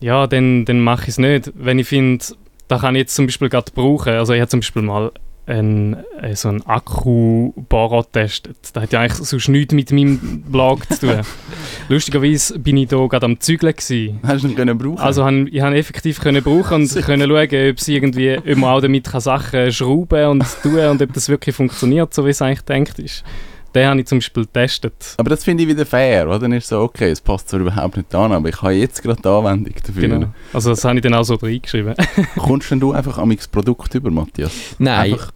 ja, 0.00 0.26
dann, 0.26 0.64
dann 0.64 0.80
mache 0.80 1.02
ich 1.02 1.08
es 1.08 1.18
nicht. 1.18 1.52
Wenn 1.54 1.78
ich 1.78 1.88
finde, 1.88 2.24
da 2.68 2.78
kann 2.78 2.94
ich 2.94 3.00
jetzt 3.00 3.14
zum 3.14 3.26
Beispiel 3.26 3.48
gerade 3.48 3.70
brauchen. 3.72 4.12
Also 4.14 4.32
ich 4.32 4.40
habe 4.40 4.48
zum 4.48 4.60
Beispiel 4.60 4.82
mal 4.82 5.12
einen, 5.46 5.96
äh, 6.20 6.36
so 6.36 6.48
einen 6.48 6.62
Akku-Bohrer 6.62 8.04
getestet. 8.04 8.56
Das 8.62 8.82
hat 8.82 8.92
ja 8.92 9.00
eigentlich 9.00 9.14
sonst 9.14 9.48
nichts 9.48 9.74
mit 9.74 9.90
meinem 9.90 10.42
Blog 10.42 10.88
zu 10.88 11.00
tun. 11.00 11.20
Lustigerweise 11.88 12.58
bin 12.58 12.76
ich 12.76 12.88
da 12.88 13.04
gerade 13.06 13.26
am 13.26 13.40
Zügeln 13.40 13.74
gewesen. 13.74 14.20
Hast 14.22 14.44
du 14.44 14.48
ihn 14.48 14.54
können 14.54 14.78
brauchen? 14.78 14.98
Also 14.98 15.24
han, 15.24 15.48
ich 15.50 15.60
habe 15.60 15.76
effektiv 15.76 16.20
können 16.20 16.42
brauchen 16.42 16.82
und 16.82 17.02
können 17.02 17.28
schauen, 17.28 17.70
ob 17.70 17.80
sie 17.80 17.94
irgendwie, 17.94 18.38
ob 18.38 18.56
man 18.56 18.70
auch 18.70 18.80
damit 18.80 19.04
kann 19.04 19.20
Sachen 19.20 19.72
schrauben 19.72 20.26
und 20.26 20.46
tun 20.62 20.78
und 20.78 21.02
ob 21.02 21.12
das 21.12 21.28
wirklich 21.28 21.56
funktioniert, 21.56 22.14
so 22.14 22.24
wie 22.24 22.30
es 22.30 22.40
eigentlich 22.40 22.64
gedacht 22.64 22.98
ist. 23.00 23.24
Den 23.74 23.88
habe 23.88 24.00
ich 24.00 24.06
zum 24.06 24.18
Beispiel 24.18 24.44
getestet. 24.44 25.14
aber 25.16 25.30
das 25.30 25.44
finde 25.44 25.62
ich 25.62 25.68
wieder 25.68 25.86
fair, 25.86 26.26
oder? 26.26 26.38
Dann 26.38 26.52
ist 26.52 26.64
es 26.64 26.70
so, 26.70 26.80
okay, 26.80 27.10
es 27.10 27.20
passt 27.20 27.48
zwar 27.48 27.60
überhaupt 27.60 27.96
nicht 27.96 28.14
an, 28.14 28.32
aber 28.32 28.48
ich 28.48 28.60
habe 28.60 28.72
jetzt 28.72 29.02
gerade 29.02 29.20
die 29.22 29.28
Anwendung 29.28 29.74
dafür. 29.86 30.08
Genau. 30.08 30.26
Also 30.52 30.70
das 30.70 30.84
habe 30.84 30.96
ich 30.96 31.02
dann 31.02 31.14
auch 31.14 31.24
so 31.24 31.34
reingeschrieben. 31.34 31.94
Kommst 32.36 32.70
denn 32.70 32.80
du 32.80 32.92
einfach 32.92 33.18
am 33.18 33.34
Produkt 33.50 33.94
über, 33.94 34.10
Matthias? 34.10 34.52
Nein, 34.78 35.12
Einfach 35.14 35.32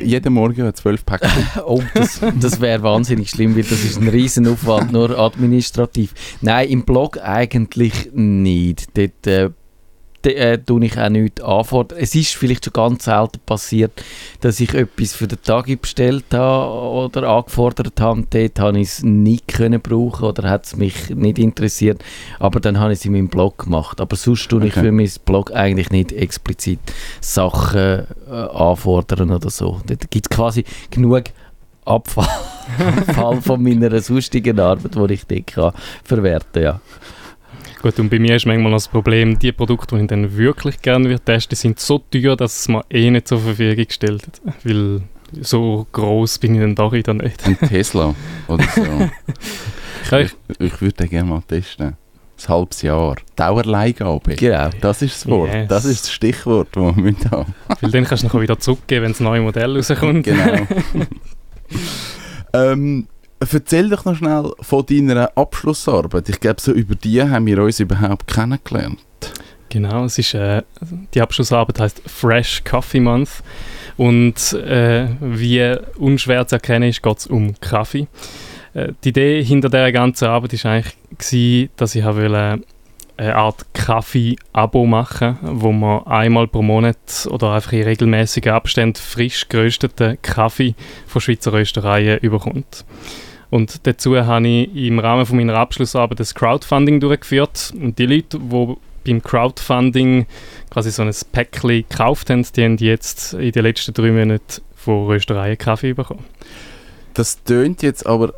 jeden 0.00 0.32
Morgen 0.32 0.74
zwölf 0.74 1.04
Päckchen. 1.04 1.46
Oh, 1.66 1.82
das, 1.94 2.20
das 2.40 2.60
wäre 2.60 2.82
wahnsinnig 2.82 3.30
schlimm, 3.30 3.56
weil 3.56 3.62
das 3.62 3.84
ist 3.84 4.00
ein 4.00 4.08
riesen 4.08 4.46
Aufwand, 4.46 4.92
nur 4.92 5.18
administrativ. 5.18 6.14
Nein, 6.40 6.68
im 6.68 6.84
Blog 6.84 7.18
eigentlich 7.22 8.10
nicht. 8.12 8.96
Dort 8.96 9.26
äh, 9.26 9.50
äh, 10.26 10.58
tue 10.58 10.84
ich 10.84 10.98
auch 10.98 11.08
nichts 11.08 11.40
anfordern. 11.40 11.98
Es 12.00 12.14
ist 12.14 12.34
vielleicht 12.34 12.64
schon 12.64 12.72
ganz 12.72 13.04
selten 13.04 13.40
passiert, 13.46 13.92
dass 14.40 14.60
ich 14.60 14.74
etwas 14.74 15.14
für 15.14 15.26
den 15.28 15.42
Tag 15.42 15.66
bestellt 15.80 16.24
habe 16.32 16.72
oder 17.06 17.28
angefordert 17.28 18.00
habe. 18.00 18.24
Dort 18.30 18.60
habe 18.60 18.80
ich 18.80 18.88
es 18.88 19.02
nicht 19.02 19.48
können 19.48 19.80
brauchen 19.80 20.24
oder 20.24 20.48
hat 20.48 20.66
es 20.66 20.76
mich 20.76 21.10
nicht 21.10 21.38
interessiert. 21.38 22.02
Aber 22.38 22.60
dann 22.60 22.78
habe 22.78 22.92
ich 22.92 22.98
es 23.00 23.04
in 23.04 23.12
meinem 23.12 23.28
Blog 23.28 23.58
gemacht. 23.64 24.00
Aber 24.00 24.16
sonst 24.16 24.48
tue 24.48 24.66
ich 24.66 24.72
Okay. 24.72 24.80
für 24.80 24.92
mein 24.92 25.10
Blog 25.24 25.52
eigentlich 25.54 25.90
nicht 25.90 26.12
explizit 26.12 26.80
Sachen 27.20 28.06
äh, 28.28 28.32
anfordern 28.32 29.30
oder 29.30 29.50
so. 29.50 29.80
Dort 29.86 30.10
gibt 30.10 30.26
es 30.30 30.36
quasi 30.36 30.64
genug 30.90 31.24
Abfall, 31.88 32.28
von 33.40 33.62
meiner 33.62 33.98
sonstigen 34.00 34.60
Arbeit, 34.60 34.94
die 34.94 35.14
ich 35.14 35.24
dort 35.26 35.46
kann 35.46 35.72
verwerten 36.04 36.62
ja. 36.62 36.80
Gut, 37.82 37.98
und 38.00 38.08
bei 38.08 38.18
mir 38.18 38.36
ist 38.36 38.46
manchmal 38.46 38.72
das 38.72 38.88
Problem, 38.88 39.38
die 39.38 39.52
Produkte, 39.52 39.96
die 39.96 40.02
ich 40.02 40.08
dann 40.08 40.36
wirklich 40.36 40.82
gerne 40.82 41.08
würde 41.08 41.24
testen, 41.24 41.56
sind 41.56 41.78
so 41.78 41.98
teuer, 41.98 42.36
dass 42.36 42.60
es 42.60 42.68
mir 42.68 42.84
eh 42.90 43.10
nicht 43.10 43.28
zur 43.28 43.40
Verfügung 43.40 43.86
gestellt 43.86 44.26
hat. 44.26 44.40
Weil 44.64 45.02
so 45.40 45.86
groß 45.92 46.38
bin 46.38 46.54
ich 46.54 46.60
dann 46.60 46.74
doch 46.74 46.92
wieder 46.92 47.14
nicht. 47.14 47.46
Ein 47.46 47.58
Tesla 47.58 48.14
oder 48.48 48.64
so. 48.74 48.82
Ich, 50.10 50.34
ich 50.58 50.80
würde 50.80 50.94
den 50.94 51.10
gerne 51.10 51.28
mal 51.28 51.42
testen. 51.46 51.88
Ein 51.88 52.48
halbes 52.48 52.80
Jahr. 52.80 53.16
Dauerleihgabe. 53.36 54.36
Genau. 54.36 54.70
Das 54.80 55.02
ist 55.02 55.16
das 55.16 55.26
Wort. 55.28 55.52
Yes. 55.52 55.68
Das 55.68 55.84
ist 55.84 56.04
das 56.04 56.12
Stichwort, 56.12 56.68
das 56.72 56.82
wir 56.82 56.92
müssen 56.92 57.30
haben. 57.30 57.54
Weil 57.80 57.90
dann 57.90 58.04
kannst 58.04 58.22
du 58.22 58.28
noch 58.28 58.40
wieder 58.40 58.58
zurückgeben, 58.58 59.04
wenn 59.04 59.12
das 59.12 59.20
neue 59.20 59.42
Modell 59.42 59.76
rauskommt. 59.76 60.24
Genau. 60.24 60.66
ähm, 62.54 63.08
erzähl 63.40 63.88
doch 63.88 64.04
noch 64.04 64.16
schnell 64.16 64.52
von 64.60 64.86
deiner 64.86 65.36
Abschlussarbeit. 65.36 66.28
Ich 66.28 66.40
glaube, 66.40 66.60
so 66.60 66.72
über 66.72 66.94
die 66.94 67.22
haben 67.22 67.46
wir 67.46 67.62
uns 67.62 67.80
überhaupt 67.80 68.26
kennengelernt. 68.26 68.98
Genau, 69.70 70.04
es 70.04 70.18
ist, 70.18 70.34
äh, 70.34 70.62
die 71.12 71.20
Abschlussarbeit 71.20 71.78
heißt 71.78 72.02
Fresh 72.06 72.64
Coffee 72.64 73.00
Month 73.00 73.42
und 73.96 74.52
äh, 74.54 75.08
wie 75.20 75.76
unschwer 75.98 76.46
zu 76.46 76.56
erkennen 76.56 76.88
ist, 76.88 77.02
geht 77.02 77.18
es 77.18 77.26
um 77.26 77.54
Kaffee. 77.60 78.06
Äh, 78.72 78.92
die 79.04 79.10
Idee 79.10 79.44
hinter 79.44 79.68
der 79.68 79.92
ganzen 79.92 80.26
Arbeit 80.26 80.54
ist 80.54 80.64
eigentlich 80.64 80.96
gewesen, 81.18 81.70
dass 81.76 81.94
ich 81.94 82.04
wollte, 82.04 82.62
eine 83.18 83.34
Art 83.34 83.66
Kaffee-Abo 83.74 84.86
machen, 84.86 85.38
wo 85.42 85.72
man 85.72 86.06
einmal 86.06 86.46
pro 86.46 86.62
Monat 86.62 87.26
oder 87.28 87.52
einfach 87.52 87.72
in 87.72 87.82
regelmäßigen 87.82 88.52
Abständen 88.52 88.94
frisch 88.94 89.48
gerösteten 89.48 90.18
Kaffee 90.22 90.74
von 91.06 91.20
Schweizer 91.20 91.52
Röstereien 91.52 92.18
überkommt. 92.20 92.84
Und 93.50 93.86
dazu 93.86 94.16
habe 94.16 94.46
ich 94.46 94.74
im 94.74 94.98
Rahmen 94.98 95.24
von 95.24 95.36
meiner 95.36 95.56
Abschlussarbeit 95.56 96.20
das 96.20 96.34
Crowdfunding 96.34 97.00
durchgeführt 97.00 97.72
und 97.80 97.98
die 97.98 98.06
Leute, 98.06 98.38
die 98.38 98.76
beim 99.06 99.22
Crowdfunding 99.22 100.26
quasi 100.70 100.90
so 100.90 101.02
ein 101.02 101.14
Päckchen 101.32 101.84
gekauft 101.88 102.30
haben, 102.30 102.46
die 102.54 102.64
haben 102.64 102.76
jetzt 102.76 103.32
in 103.34 103.52
den 103.52 103.62
letzten 103.62 103.94
drei 103.94 104.10
Monaten 104.10 104.62
von 104.76 105.06
Röstereien 105.06 105.56
Kaffee 105.56 105.94
bekommen. 105.94 106.24
Das 107.14 107.42
tönt 107.42 107.82
jetzt 107.82 108.06
aber 108.06 108.34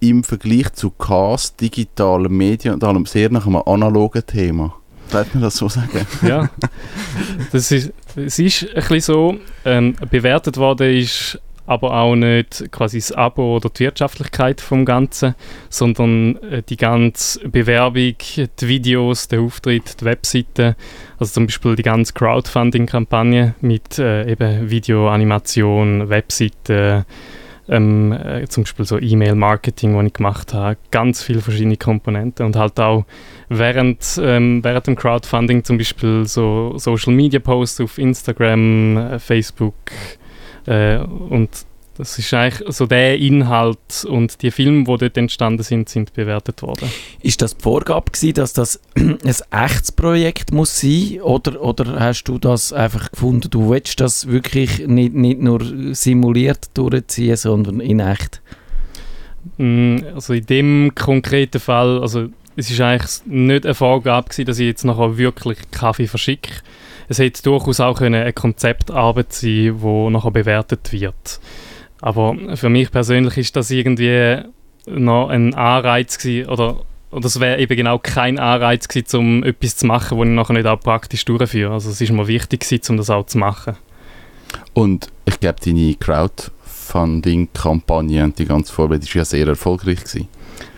im 0.00 0.24
Vergleich 0.24 0.72
zu 0.72 0.90
Cast, 0.90 1.60
digitalen 1.60 2.32
Medien 2.32 2.74
und 2.74 2.84
allem 2.84 3.06
sehr 3.06 3.30
nach 3.30 3.46
einem 3.46 3.62
analogen 3.64 4.26
Thema. 4.26 4.74
Darf 5.10 5.32
man 5.34 5.42
das 5.42 5.56
so 5.56 5.68
sagen? 5.68 6.06
ja, 6.26 6.50
das 7.52 7.70
ist, 7.70 7.92
es 8.16 8.38
ist 8.38 8.68
ein 8.68 8.74
bisschen 8.74 9.00
so, 9.00 9.36
ähm, 9.64 9.94
bewertet 10.10 10.56
worden 10.56 10.96
ist 10.96 11.38
aber 11.66 11.94
auch 11.94 12.16
nicht 12.16 12.70
quasi 12.72 12.98
das 12.98 13.12
Abo 13.12 13.56
oder 13.56 13.70
die 13.70 13.80
Wirtschaftlichkeit 13.80 14.60
vom 14.60 14.84
Ganzen, 14.84 15.34
sondern 15.68 16.36
äh, 16.42 16.62
die 16.62 16.76
ganze 16.76 17.48
Bewerbung, 17.48 18.14
die 18.18 18.48
Videos, 18.60 19.28
der 19.28 19.40
Auftritt, 19.40 20.00
die 20.00 20.04
Webseite, 20.04 20.76
also 21.18 21.32
zum 21.32 21.46
Beispiel 21.46 21.76
die 21.76 21.82
ganze 21.82 22.12
Crowdfunding-Kampagne 22.14 23.54
mit 23.60 23.98
äh, 23.98 24.30
eben 24.30 24.70
Video, 24.70 25.08
Animation, 25.08 26.08
Webseite, 26.08 27.06
ähm, 27.68 28.12
äh, 28.12 28.46
zum 28.48 28.64
Beispiel 28.64 28.84
so 28.84 28.98
E-Mail-Marketing, 28.98 29.96
was 29.96 30.06
ich 30.06 30.12
gemacht 30.12 30.52
habe, 30.52 30.76
ganz 30.90 31.22
viele 31.22 31.40
verschiedene 31.40 31.76
Komponenten 31.76 32.44
und 32.44 32.56
halt 32.56 32.78
auch 32.80 33.04
während, 33.48 34.20
ähm, 34.22 34.64
während 34.64 34.86
dem 34.88 34.96
Crowdfunding 34.96 35.62
zum 35.62 35.78
Beispiel 35.78 36.26
so 36.26 36.74
Social-Media-Posts 36.76 37.82
auf 37.82 37.98
Instagram, 37.98 38.96
äh, 38.96 39.18
Facebook 39.18 39.74
äh, 40.66 40.98
und 40.98 41.50
das 41.98 42.18
ist 42.18 42.32
eigentlich 42.32 42.74
so 42.74 42.86
der 42.86 43.18
Inhalt 43.18 44.06
und 44.08 44.40
die 44.42 44.50
Filme, 44.50 44.84
die 44.84 44.96
dort 44.96 45.16
entstanden 45.18 45.62
sind, 45.62 45.90
sind 45.90 46.14
bewertet 46.14 46.62
worden. 46.62 46.88
Ist 47.20 47.42
das 47.42 47.56
die 47.56 47.62
Vorgabe 47.62 48.10
gewesen, 48.10 48.34
dass 48.34 48.54
das 48.54 48.80
ein 48.96 49.18
echtes 49.50 49.92
Projekt 49.92 50.52
muss 50.52 50.80
sein 50.80 51.20
oder, 51.22 51.60
oder 51.60 52.00
hast 52.00 52.24
du 52.24 52.38
das 52.38 52.72
einfach 52.72 53.10
gefunden, 53.10 53.50
du 53.50 53.70
willst 53.70 54.00
das 54.00 54.26
wirklich 54.26 54.86
nicht, 54.86 55.14
nicht 55.14 55.40
nur 55.40 55.60
simuliert 55.94 56.70
durchziehen, 56.74 57.36
sondern 57.36 57.80
in 57.80 58.00
echt? 58.00 58.40
Mm, 59.58 59.98
Also 60.14 60.32
in 60.32 60.46
dem 60.46 60.94
konkreten 60.94 61.60
Fall, 61.60 62.00
also 62.00 62.28
es 62.56 62.70
ist 62.70 62.80
eigentlich 62.80 63.20
nicht 63.26 63.66
eine 63.66 63.74
Vorgabe 63.74 64.28
gewesen, 64.30 64.46
dass 64.46 64.58
ich 64.58 64.66
jetzt 64.66 64.84
nachher 64.84 65.18
wirklich 65.18 65.58
Kaffee 65.70 66.06
verschicke. 66.06 66.52
Es 67.12 67.18
hätte 67.18 67.42
durchaus 67.42 67.78
auch 67.78 68.00
eine 68.00 68.32
Konzeptarbeit 68.32 69.34
sein, 69.34 69.78
die 69.82 70.10
nachher 70.10 70.30
bewertet 70.30 70.92
wird. 70.92 71.40
Aber 72.00 72.34
für 72.54 72.70
mich 72.70 72.90
persönlich 72.90 73.36
ist 73.36 73.54
das 73.54 73.70
irgendwie 73.70 74.38
noch 74.86 75.28
ein 75.28 75.52
Anreiz 75.52 76.16
gewesen, 76.16 76.48
oder 76.48 76.76
oder 77.10 77.26
es 77.26 77.38
wäre 77.38 77.60
eben 77.60 77.76
genau 77.76 77.98
kein 77.98 78.38
Anreiz 78.38 78.88
gewesen, 78.88 79.18
um 79.18 79.44
etwas 79.44 79.76
zu 79.76 79.84
machen, 79.84 80.16
das 80.16 80.26
ich 80.26 80.32
nachher 80.32 80.54
nicht 80.54 80.66
auch 80.66 80.80
praktisch 80.80 81.26
durchführe. 81.26 81.74
Also 81.74 81.90
es 81.90 82.00
ist 82.00 82.10
mir 82.10 82.26
wichtig 82.26 82.60
gewesen, 82.60 82.92
um 82.92 82.96
das 82.96 83.10
auch 83.10 83.26
zu 83.26 83.36
machen. 83.36 83.76
Und 84.72 85.08
ich 85.26 85.38
glaube, 85.38 85.58
deine 85.62 85.94
Crowdfunding-Kampagne 85.96 88.24
und 88.24 88.38
die 88.38 88.46
ganze 88.46 88.72
Vorbereitung 88.72 89.08
war 89.08 89.16
ja 89.16 89.26
sehr 89.26 89.46
erfolgreich. 89.46 89.98
Gewesen. 89.98 90.28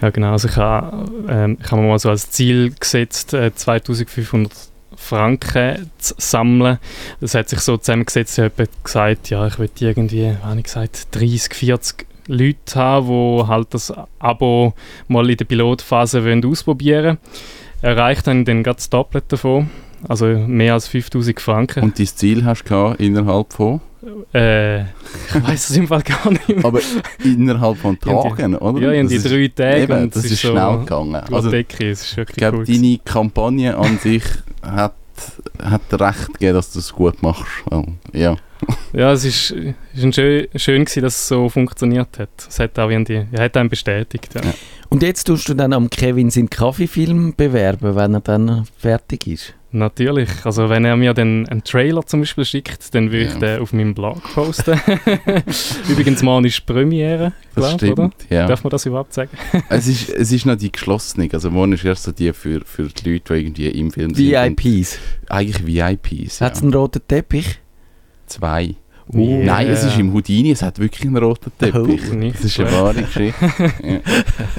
Ja 0.03 0.11
genau, 0.11 0.33
also 0.33 0.49
ich 0.49 0.57
habe 0.57 1.09
ähm, 1.29 1.59
ich 1.65 1.71
mir 1.71 1.83
mal 1.83 2.01
so 2.01 2.11
als 2.11 2.33
Ziel 2.33 2.75
gesetzt, 2.75 3.35
äh, 3.35 3.55
2500 3.55 4.74
Franken 4.97 5.91
zu 5.99 6.15
sammeln. 6.19 6.79
Das 7.21 7.35
hat 7.35 7.49
sich 7.49 7.61
so 7.61 7.77
zusammengesetzt, 7.77 8.39
ich 8.39 8.45
habe 8.45 8.69
gesagt, 8.83 9.31
ja, 9.31 9.47
ich 9.47 9.59
möchte 9.59 9.85
irgendwie, 9.85 10.23
wie 10.23 10.37
habe 10.43 10.59
ich 10.59 10.65
gesagt, 10.65 11.09
30, 11.13 11.55
40 11.55 12.07
Leute 12.27 12.75
haben, 12.75 13.39
die 13.39 13.47
halt 13.47 13.75
das 13.75 13.93
Abo 14.19 14.75
mal 15.09 15.29
in 15.29 15.37
der 15.37 15.45
Pilotphase 15.45 16.25
wollen 16.25 16.45
ausprobieren 16.45 17.05
wollen. 17.05 17.19
Erreicht 17.83 18.27
dann 18.27 18.45
dann 18.45 18.63
gerade 18.63 18.77
das 18.77 18.89
Doppelte 18.89 19.27
davon, 19.31 19.71
also 20.09 20.27
mehr 20.27 20.75
als 20.75 20.89
5000 20.89 21.41
Franken. 21.41 21.85
Und 21.85 21.99
dein 21.99 22.07
Ziel 22.07 22.45
hast 22.45 22.65
du 22.65 22.95
innerhalb 22.99 23.53
von? 23.53 23.81
Äh, 24.35 24.83
ich 24.83 24.87
weiß 25.49 25.71
es 25.71 25.77
im 25.77 25.87
Fall 25.89 26.03
gar 26.03 26.31
nicht 26.31 26.49
mehr. 26.49 26.65
Aber 26.65 26.81
innerhalb 27.25 27.77
von 27.79 27.95
die- 28.03 28.09
Tagen, 28.09 28.57
oder? 28.57 28.81
Ja, 28.81 28.93
in 28.93 29.09
die 29.09 29.17
ist- 29.17 29.31
drei 29.31 29.49
Tage 29.49 29.83
Eben, 29.83 30.03
und 30.05 30.17
das 30.17 30.25
es 30.25 30.33
ist 30.33 30.43
so 30.43 30.51
schnell 30.53 30.79
gegangen. 30.81 31.23
die 31.29 31.35
Also, 31.35 31.51
Decke, 31.51 31.91
es 31.91 32.03
ist 32.03 32.19
ich 32.19 32.27
glaube, 32.37 32.59
cool. 32.59 32.65
deine 32.65 32.99
Kampagne 33.05 33.77
an 33.77 33.99
sich 33.99 34.25
hat, 34.63 34.95
hat 35.63 36.01
recht 36.01 36.33
gegeben, 36.35 36.55
dass 36.55 36.73
du 36.73 36.79
es 36.81 36.93
gut 36.93 37.23
machst. 37.23 37.45
Weil, 37.67 37.85
ja. 38.13 38.37
Ja, 38.93 39.13
es 39.13 39.25
ist, 39.25 39.51
ist 39.51 40.03
ein 40.05 40.13
schön, 40.13 40.47
schön 40.57 40.85
gewesen, 40.85 41.03
dass 41.03 41.17
es 41.17 41.29
so 41.29 41.49
funktioniert 41.49 42.19
hat. 42.19 42.31
Es 42.49 42.59
hat 42.59 42.79
auch 42.79 42.89
irgendwie, 42.89 43.27
er 43.33 43.45
hat 43.45 43.57
einen 43.57 43.69
bestätigt. 43.69 44.35
Ja. 44.35 44.41
Ja. 44.43 44.55
Und 44.89 45.03
jetzt 45.03 45.25
tust 45.25 45.49
du 45.49 45.55
dann 45.55 45.73
am 45.73 45.91
Kevin 45.91 46.31
seinen 46.31 46.49
Kaffeefilm 46.51 47.35
bewerben, 47.37 47.95
wenn 47.97 48.15
er 48.15 48.21
dann 48.21 48.65
fertig 48.79 49.27
ist? 49.27 49.55
Natürlich. 49.75 50.31
Also 50.45 50.69
wenn 50.69 50.85
er 50.85 50.97
mir 50.97 51.15
dann 51.15 51.49
einen 51.49 51.65
Trailer 51.65 52.07
zum 52.07 52.21
Beispiel 52.21 52.45
schickt, 52.45 52.95
dann 52.95 53.11
würde 53.11 53.25
ich 53.27 53.33
Ja. 53.33 53.39
den 53.41 53.61
auf 53.61 53.73
meinem 53.73 53.93
Blog 53.93 54.23
posten. 54.33 54.81
Übrigens, 55.89 56.23
morgen 56.23 56.45
ist 56.45 56.65
Premiere, 56.65 57.33
Das 57.57 57.65
glaub, 57.65 57.79
stimmt, 57.81 57.99
oder? 57.99 58.11
ja. 58.31 58.47
Darf 58.47 58.63
man 58.63 58.71
das 58.71 58.87
überhaupt 58.87 59.13
sagen? 59.13 59.31
es, 59.69 59.89
ist, 59.89 60.11
es 60.11 60.31
ist 60.31 60.47
noch 60.47 60.55
die 60.55 60.71
geschlossene. 60.71 61.29
Also 61.33 61.51
morgen 61.51 61.73
ist 61.73 61.85
erst 61.85 62.05
so 62.05 62.13
die 62.13 62.33
für, 62.33 62.61
für 62.65 62.85
die 62.85 63.11
Leute, 63.15 63.35
die 63.35 63.41
irgendwie 63.41 63.69
im 63.69 63.91
Film 63.91 64.15
sind. 64.15 64.31
VIPs. 64.31 64.99
Eigentlich 65.29 65.67
VIPs, 65.67 66.39
ja. 66.39 66.47
Hat 66.47 66.55
es 66.55 66.63
einen 66.63 66.73
roten 66.73 67.03
Teppich? 67.09 67.59
Zwei. 68.27 68.77
Oh. 69.09 69.43
Nein, 69.43 69.67
es 69.69 69.85
ist 69.85 69.99
im 69.99 70.13
Houdini, 70.15 70.53
es 70.53 70.63
hat 70.63 70.79
wirklich 70.79 71.05
einen 71.07 71.17
roten 71.19 71.51
Teppich. 71.59 72.01
Oh, 72.11 72.29
das 72.33 72.45
ist 72.45 72.61
eine 72.61 72.73
wahre 72.73 73.03
Geschichte. 73.03 73.35
ja. 73.83 73.99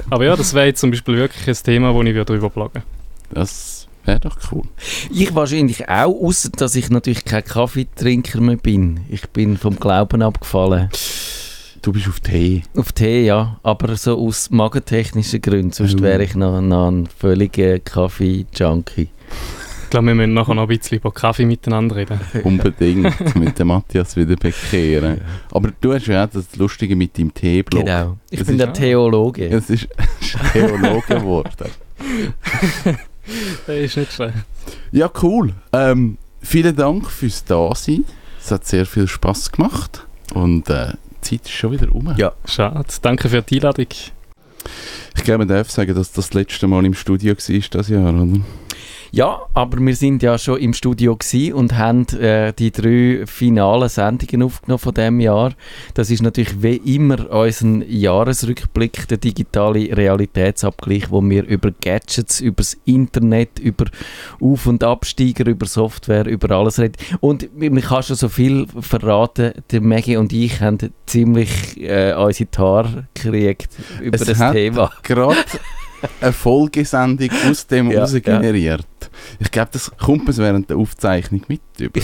Aber 0.08 0.24
ja, 0.24 0.36
das 0.36 0.54
wäre 0.54 0.66
jetzt 0.66 0.80
zum 0.80 0.90
Beispiel 0.90 1.16
wirklich 1.16 1.48
ein 1.48 1.64
Thema, 1.64 1.92
wo 1.94 2.02
ich 2.02 2.14
würde 2.14 2.26
darüber 2.26 2.48
bloggen 2.50 2.82
Das 3.30 3.75
wäre 4.06 4.20
doch 4.20 4.36
cool. 4.52 4.62
Ich 5.10 5.34
wahrscheinlich 5.34 5.88
auch, 5.88 6.14
außer 6.22 6.50
dass 6.50 6.74
ich 6.76 6.90
natürlich 6.90 7.24
kein 7.24 7.44
Kaffeetrinker 7.44 8.40
mehr 8.40 8.56
bin. 8.56 9.00
Ich 9.08 9.28
bin 9.30 9.56
vom 9.56 9.78
Glauben 9.78 10.22
abgefallen. 10.22 10.88
Du 11.82 11.92
bist 11.92 12.08
auf 12.08 12.18
Tee. 12.20 12.62
Auf 12.76 12.92
Tee, 12.92 13.24
ja. 13.26 13.58
Aber 13.62 13.94
so 13.96 14.18
aus 14.18 14.50
magentechnischen 14.50 15.40
Gründen. 15.40 15.72
Sonst 15.72 15.96
Oh. 16.00 16.02
wäre 16.02 16.24
ich 16.24 16.34
noch, 16.34 16.60
noch 16.60 16.88
ein 16.90 17.06
völliger 17.06 17.78
Kaffee-Junkie. 17.78 19.08
Ich 19.84 19.90
glaube, 19.90 20.08
wir 20.08 20.14
müssen 20.16 20.34
nachher 20.34 20.54
noch 20.54 20.62
ein 20.68 20.76
bisschen 20.76 20.98
über 20.98 21.12
Kaffee 21.12 21.44
miteinander 21.44 21.94
reden. 21.94 22.18
Unbedingt 22.42 23.36
mit 23.36 23.56
dem 23.56 23.68
Matthias 23.68 24.16
wieder 24.16 24.34
bekehren. 24.34 25.20
Aber 25.52 25.70
du 25.80 25.92
hast 25.94 26.08
ja 26.08 26.24
auch 26.24 26.28
das 26.28 26.56
Lustige 26.56 26.96
mit 26.96 27.16
deinem 27.16 27.32
Teeblog. 27.32 27.84
Genau. 27.84 28.16
Ich 28.30 28.40
Das 28.40 28.48
bin 28.48 28.56
ist- 28.56 28.64
der 28.66 28.72
Theologe. 28.72 29.48
Es 29.48 29.70
ist 29.70 29.86
Theologe 30.52 31.02
geworden. 31.06 31.68
Das 33.66 33.76
ist 33.76 33.96
nicht 33.96 34.12
schlecht. 34.12 34.34
Ja, 34.92 35.10
cool. 35.22 35.52
Ähm, 35.72 36.18
vielen 36.40 36.76
Dank 36.76 37.10
fürs 37.10 37.44
Dasein. 37.44 38.04
Es 38.40 38.50
hat 38.50 38.66
sehr 38.66 38.86
viel 38.86 39.08
Spaß 39.08 39.52
gemacht. 39.52 40.06
Und 40.34 40.68
äh, 40.70 40.92
die 41.24 41.38
Zeit 41.38 41.46
ist 41.46 41.52
schon 41.52 41.72
wieder 41.72 41.92
um. 41.94 42.14
Ja. 42.16 42.32
Schade. 42.44 42.84
Danke 43.02 43.28
für 43.28 43.42
die 43.42 43.56
Einladung. 43.56 43.86
Ich 45.16 45.24
glaube, 45.24 45.38
man 45.38 45.48
darf 45.48 45.70
sagen, 45.70 45.94
dass 45.94 46.12
das, 46.12 46.26
das 46.26 46.34
letzte 46.34 46.66
Mal 46.66 46.84
im 46.84 46.94
Studio 46.94 47.32
war 47.34 47.36
dieses 47.36 47.88
Jahr, 47.88 48.14
oder? 48.14 48.40
Ja, 49.16 49.46
aber 49.54 49.78
wir 49.80 49.96
sind 49.96 50.22
ja 50.22 50.36
schon 50.36 50.58
im 50.60 50.74
Studio 50.74 51.16
und 51.54 51.78
haben 51.78 52.06
äh, 52.20 52.52
die 52.52 52.70
drei 52.70 53.24
finalen 53.24 53.88
Sendungen 53.88 54.42
aufgenommen 54.42 54.78
von 54.78 54.92
dem 54.92 55.20
Jahr. 55.20 55.54
Das 55.94 56.10
ist 56.10 56.20
natürlich 56.22 56.62
wie 56.62 56.76
immer 56.96 57.30
unser 57.30 57.82
Jahresrückblick, 57.86 59.08
der 59.08 59.16
digitale 59.16 59.96
Realitätsabgleich, 59.96 61.10
wo 61.10 61.22
wir 61.22 61.44
über 61.46 61.70
Gadgets, 61.80 62.42
über 62.42 62.56
das 62.56 62.76
Internet, 62.84 63.58
über 63.58 63.86
Auf- 64.38 64.66
und 64.66 64.84
Absteiger, 64.84 65.46
über 65.46 65.64
Software, 65.64 66.26
über 66.26 66.54
alles 66.54 66.78
reden. 66.78 66.96
Und 67.20 67.48
man 67.58 67.80
kann 67.80 68.02
schon 68.02 68.16
so 68.16 68.28
viel 68.28 68.66
verraten, 68.80 69.52
der 69.70 69.80
Maggie 69.80 70.18
und 70.18 70.30
ich 70.34 70.60
haben 70.60 70.76
ziemlich 71.06 71.80
äh, 71.80 72.12
unsere 72.12 72.50
Haare 72.58 73.06
gekriegt 73.14 73.70
über 74.02 74.14
Es 74.16 74.24
das 74.26 74.38
hat- 74.38 74.52
Thema. 74.52 74.92
Gerade 75.02 75.36
eine 76.20 76.32
Folgesendung 76.32 77.30
aus 77.48 77.66
dem 77.66 77.90
Ja, 77.90 78.00
raus 78.00 78.12
ja. 78.12 78.20
generiert. 78.20 78.86
Ich 79.38 79.50
glaube, 79.50 79.70
das 79.72 79.90
kommt 79.96 80.26
mir 80.26 80.36
während 80.36 80.70
der 80.70 80.76
Aufzeichnung 80.76 81.42
mit 81.48 81.60
über. 81.78 82.00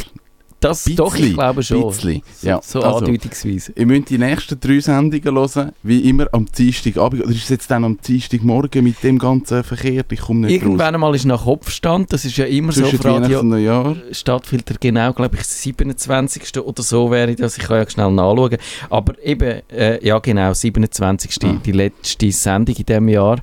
Das 0.62 0.84
Bisschen, 0.84 0.96
doch, 0.96 1.14
ich 1.16 1.34
glaube 1.34 1.62
schon. 1.62 1.88
Bisschen. 1.88 2.22
Ja, 2.42 2.60
So 2.62 2.80
also, 2.80 2.98
andeutungsweise. 2.98 3.72
Ihr 3.74 3.84
müsst 3.86 4.10
die 4.10 4.18
nächsten 4.18 4.60
drei 4.60 4.78
Sendungen 4.78 5.34
hören, 5.34 5.72
wie 5.82 6.08
immer 6.08 6.28
am 6.30 6.46
Dienstagabend. 6.46 7.24
Oder 7.24 7.32
ist 7.32 7.42
es 7.42 7.48
jetzt 7.48 7.70
dann 7.70 7.84
am 7.84 7.98
Dienstagmorgen 8.00 8.84
mit 8.84 9.02
dem 9.02 9.18
ganzen 9.18 9.64
Verkehr? 9.64 10.04
Ich 10.08 10.20
komme 10.20 10.46
nicht 10.46 10.60
raus. 10.60 10.62
Irgendwann 10.62 10.94
einmal 10.94 11.14
ist 11.16 11.24
nach 11.24 11.42
Kopfstand, 11.42 12.12
das 12.12 12.24
ist 12.24 12.36
ja 12.36 12.44
immer 12.44 12.70
so 12.70 12.82
Zwischen 12.82 12.98
auf 12.98 13.04
Weihnachten 13.04 13.52
Radio. 13.52 13.96
Stadtfilter, 14.12 14.76
genau, 14.78 15.12
glaube 15.12 15.36
ich, 15.36 15.44
27. 15.44 16.58
oder 16.60 16.82
so 16.82 17.10
wäre 17.10 17.34
das, 17.34 17.58
ich 17.58 17.64
kann 17.64 17.78
ja 17.78 17.90
schnell 17.90 18.12
nachschauen. 18.12 18.56
Aber 18.88 19.20
eben, 19.24 19.62
äh, 19.68 20.06
ja 20.06 20.20
genau, 20.20 20.54
27. 20.54 21.30
Ah. 21.42 21.56
die 21.64 21.72
letzte 21.72 22.30
Sendung 22.30 22.76
in 22.76 22.86
diesem 22.86 23.08
Jahr. 23.08 23.38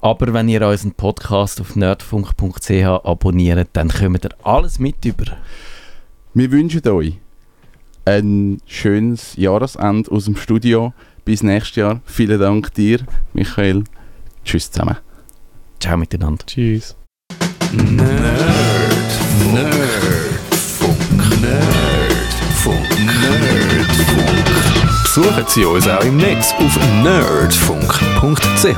Aber 0.00 0.32
wenn 0.32 0.48
ihr 0.48 0.64
unseren 0.64 0.92
Podcast 0.92 1.60
auf 1.60 1.74
nerdfunk.ch 1.74 2.70
abonniert, 2.70 3.68
dann 3.72 3.88
kommt 3.88 4.24
ihr 4.24 4.30
alles 4.44 4.78
mit 4.78 5.04
über. 5.04 5.24
Wir 6.36 6.52
wünschen 6.52 6.86
euch 6.88 7.14
ein 8.04 8.58
schönes 8.66 9.36
Jahresende 9.36 10.10
aus 10.10 10.26
dem 10.26 10.36
Studio. 10.36 10.92
Bis 11.24 11.42
nächstes 11.42 11.76
Jahr. 11.76 12.02
Vielen 12.04 12.38
Dank 12.38 12.74
dir, 12.74 12.98
Michael. 13.32 13.84
Tschüss 14.44 14.70
zusammen. 14.70 14.98
Ciao 15.80 15.96
miteinander. 15.96 16.44
Tschüss. 16.44 16.94
Nerd, 17.72 18.12
Nerdfunk, 19.50 20.98
Nerdfunk, 21.40 22.86
Nerdfunk. 23.06 24.44
Besuchen 25.04 25.44
Sie 25.48 25.64
uns 25.64 25.88
auch 25.88 26.04
im 26.04 26.18
Netz 26.18 26.52
auf 26.58 26.78
nerdfunk.ch. 27.02 28.76